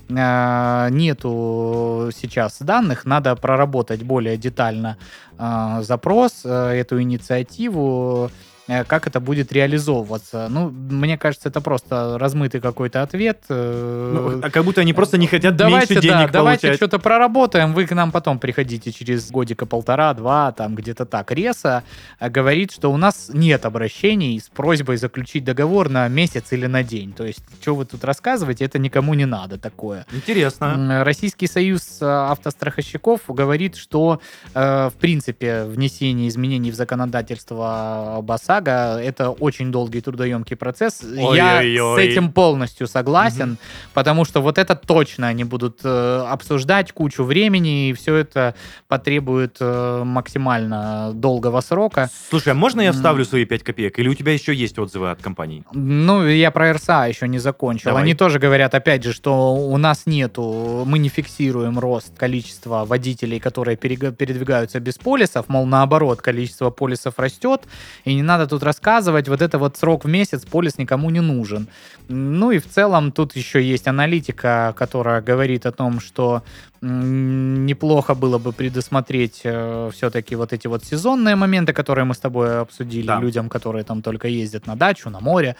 [0.09, 4.97] нету сейчас данных, надо проработать более детально
[5.39, 8.29] запрос, эту инициативу,
[8.67, 10.47] как это будет реализовываться.
[10.49, 13.43] Ну, мне кажется, это просто размытый какой-то ответ.
[13.49, 16.77] э, Ну, а как будто они просто не хотят давайте, меньше да, денег давайте получать.
[16.77, 21.31] что-то проработаем, вы к нам потом приходите через годика полтора-два, там где-то так.
[21.31, 21.83] Реса
[22.19, 26.83] э, говорит, что у нас нет обращений с просьбой заключить договор на месяц или на
[26.83, 27.11] день.
[27.11, 30.05] То есть, что вы тут рассказываете, это никому не надо такое.
[30.13, 31.03] Интересно.
[31.03, 34.21] Российский союз э, автостраховщиков говорит, что,
[34.53, 41.01] э, в принципе, внесение изменений в законодательство об ОСАГО— это очень долгий трудоемкий процесс.
[41.01, 42.05] Я с Ой-ой-ой.
[42.05, 43.57] этим полностью согласен,
[43.93, 48.55] потому что вот это точно они будут э, обсуждать кучу времени, и все это
[48.87, 52.09] потребует э, максимально долгого срока.
[52.29, 53.99] Слушай, а можно я вставлю свои 5 копеек?
[53.99, 55.63] Или у тебя еще есть отзывы от компаний?
[55.73, 57.85] Ну, я про РСА еще не закончил.
[57.85, 58.03] Давай.
[58.03, 63.39] Они тоже говорят, опять же, что у нас нету, мы не фиксируем рост количества водителей,
[63.39, 67.63] которые передвигаются без полисов, мол, наоборот, количество полисов растет,
[68.05, 71.67] и не надо тут рассказывать, вот это вот срок в месяц, полис никому не нужен.
[72.09, 76.43] Ну и в целом тут еще есть аналитика, которая говорит о том, что
[76.83, 82.59] неплохо было бы предусмотреть э, все-таки вот эти вот сезонные моменты, которые мы с тобой
[82.59, 83.19] обсудили, Да.
[83.19, 85.55] людям, которые там только ездят на дачу, на море,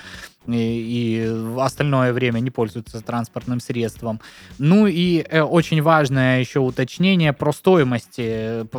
[0.47, 4.19] и, и остальное время не пользуются транспортным средством.
[4.57, 8.19] Ну и э, очень важное еще уточнение про стоимость,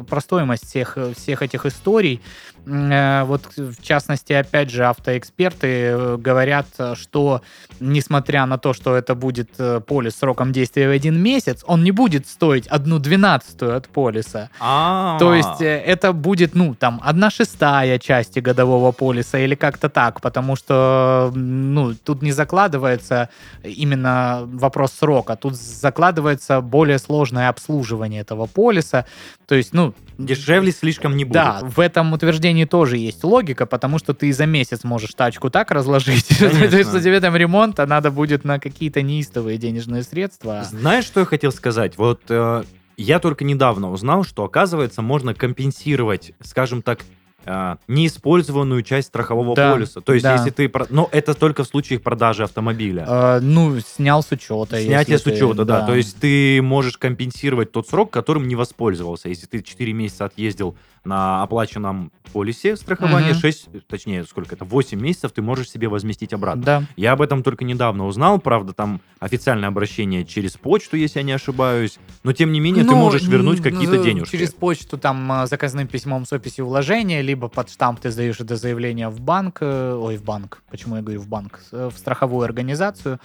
[0.09, 2.21] про стоимость всех, всех этих историй.
[2.67, 7.41] Э, Вот, в частности, опять же, автоэксперты э, говорят, что
[7.81, 11.93] несмотря на то, что это будет э, полис сроком действия в один месяц, он не
[11.93, 14.51] будет стоить одну двенадцатую от полиса.
[14.61, 19.89] А, То есть э, это будет, ну, там, одна шестая части годового полиса или как-то
[19.89, 23.29] так, потому что, ну, тут не закладывается
[23.63, 29.05] именно вопрос срока, тут закладывается более сложное обслуживание этого полиса,
[29.47, 29.95] то есть, ну...
[30.19, 31.35] дешевле слишком не будет.
[31.35, 35.71] Да, в этом утверждении тоже есть логика, потому что ты за месяц можешь тачку так
[35.71, 40.65] разложить, что тебе там ремонта надо будет на какие-то неистовые денежные средства.
[40.65, 41.97] Знаешь, что я хотел сказать?
[41.99, 42.65] Вот э,
[42.97, 47.01] я только недавно узнал, что, оказывается, можно компенсировать, скажем так,
[47.47, 50.01] э, неиспользованную часть страхового Да, полиса.
[50.01, 50.35] То есть, да.
[50.35, 50.73] если ты...
[50.91, 53.05] Но это только в случае продажи автомобиля.
[53.09, 54.81] Э, Ну, снял с учета.
[54.81, 55.87] Снятие с ты- учета, да.
[55.87, 59.29] То есть ты можешь компенсировать тот срок, которым не воспользовался.
[59.29, 63.39] Если ты 4 месяца отъездил на оплаченном полисе страхования, Мгм.
[63.39, 66.63] 6, точнее, сколько это, 8 месяцев ты можешь себе возместить обратно.
[66.63, 66.83] Да.
[66.97, 71.33] Я об этом только недавно узнал, правда, там официальное обращение через почту, если я не
[71.33, 74.33] ошибаюсь, но тем не менее ты Ну, можешь вернуть какие-то денежки.
[74.33, 78.57] Через почту там э, заказным письмом с описью вложения, либо под штамп ты сдаешь это
[78.57, 82.45] заявление в банк, э, ой, в банк, почему я говорю в банк, э, в страховую
[82.45, 83.21] организацию.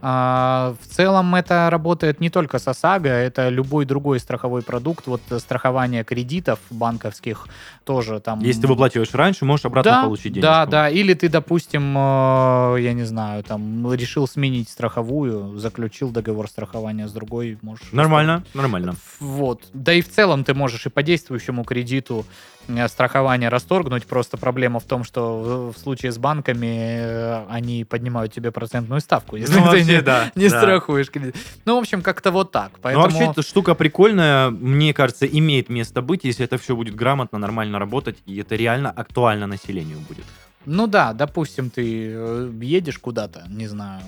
[0.00, 5.20] А, В целом это работает не только с ОСАГО, это любой другой страховой продукт, вот
[5.38, 7.46] страхование кредитов банковских коммерческих
[7.84, 8.40] тоже там...
[8.40, 10.42] Если ты выплачиваешь раньше, можешь обратно да, получить денежку.
[10.42, 10.88] Да, да.
[10.88, 17.12] Или ты, допустим, э, я не знаю, там решил сменить страховую, заключил договор страхования с
[17.12, 17.92] другой, можешь.
[17.92, 18.94] Нормально, нормально.
[19.20, 19.62] Вот.
[19.72, 22.24] Да и в целом ты можешь и по действующему кредиту
[22.68, 24.06] э, страхование расторгнуть.
[24.06, 29.36] Просто проблема в том, что в, случае с банками э, они поднимают тебе процентную ставку,
[29.36, 30.58] если Ну, ты вообще, не, да, не да.
[30.58, 31.36] страхуешь кредит.
[31.64, 32.70] Ну, в общем, как-то вот так.
[32.74, 33.04] Ну, Поэтому...
[33.04, 37.71] вообще, эта штука прикольная, мне кажется, имеет место быть, если это все будет грамотно, нормально
[37.78, 40.24] работать, и это реально актуально населению будет.
[40.64, 44.02] Ну да, допустим, ты э, едешь куда-то, не знаю.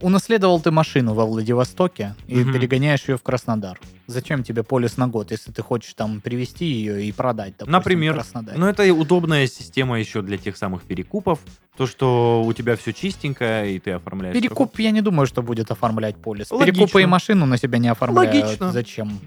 [0.00, 2.52] Унаследовал ты машину во Владивостоке и Мгм.
[2.52, 3.80] перегоняешь ее в Краснодар.
[4.06, 8.12] Зачем тебе полис на год, если ты хочешь там привезти ее и продать, допустим, Например.
[8.12, 8.58] в Краснодаре?
[8.58, 11.40] Но это удобная система еще для тех самых перекупов.
[11.76, 14.34] То, что у тебя все чистенькое, и ты оформляешь...
[14.36, 16.50] Перекуп, я не думаю, что будет оформлять полис.
[16.52, 16.72] Логично.
[16.72, 18.34] Перекупы и машину на себя не оформляют.
[18.34, 18.70] Логично.
[18.72, 19.18] Зачем?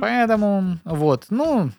[0.00, 1.70] Поэтому, вот, ну,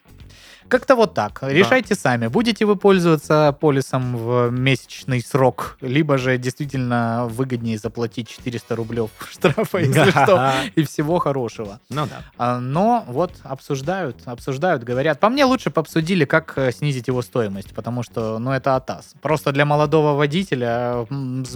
[0.67, 1.39] как-то вот так.
[1.41, 8.75] Решайте сами, будете вы пользоваться полисом в месячный срок, либо же действительно выгоднее заплатить 400
[8.75, 11.79] рублев штрафа, если что, и всего хорошего.
[11.89, 12.23] Ну да.
[12.37, 15.19] А, Но вот обсуждают, обсуждают, говорят.
[15.19, 19.13] По мне лучше бы обсудили, как э, снизить его стоимость, потому что, ну, это АТАС.
[19.21, 21.05] Просто для молодого водителя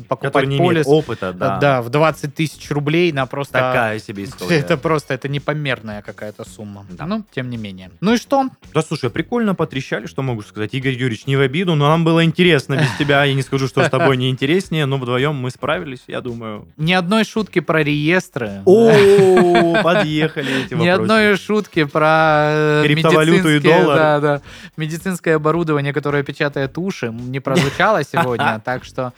[0.08, 1.58] покупать Который не полис, опыта, э, да.
[1.58, 3.54] да, в 20 тысяч рублей на просто...
[3.54, 4.58] Такая себе история.
[4.58, 6.86] Это просто, это непомерная какая-то сумма.
[6.90, 7.06] Да.
[7.06, 7.92] Ну, тем не менее.
[8.02, 8.50] Ну и что?
[8.74, 10.74] Да слушай, прикольно потрещали, что могу сказать.
[10.74, 13.24] Игорь Юрьевич, не в обиду, но нам было интересно без тебя.
[13.24, 16.68] Я не скажу, что с тобой не интереснее, но вдвоем мы справились, я думаю.
[16.76, 18.62] Ни одной шутки про реестры.
[18.66, 21.02] О, подъехали эти Ни вопросы.
[21.02, 23.98] одной шутки про э, Криптовалюту и доллар.
[23.98, 24.42] Да, да.
[24.76, 29.14] Медицинское оборудование, которое печатает уши, не прозвучало сегодня, так что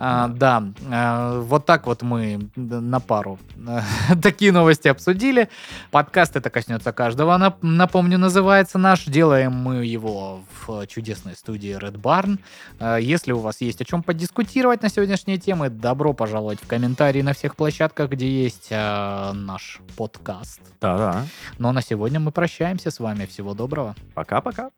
[0.00, 3.80] а, да, а, вот так вот мы на пару э,
[4.22, 5.48] такие новости обсудили.
[5.90, 7.36] Подкаст это коснется каждого.
[7.36, 9.04] Нап- Напомню, называется наш.
[9.04, 12.38] Делаем мы его в чудесной студии Red Barn.
[12.78, 17.22] Э, Если у вас есть о чем подискутировать на сегодняшние темы, добро пожаловать в комментарии
[17.22, 20.60] на всех площадках, где есть э, наш подкаст.
[20.80, 21.26] Да-да.
[21.58, 23.26] Но на сегодня мы прощаемся с вами.
[23.26, 23.94] Всего доброго.
[24.14, 24.70] Пока-пока.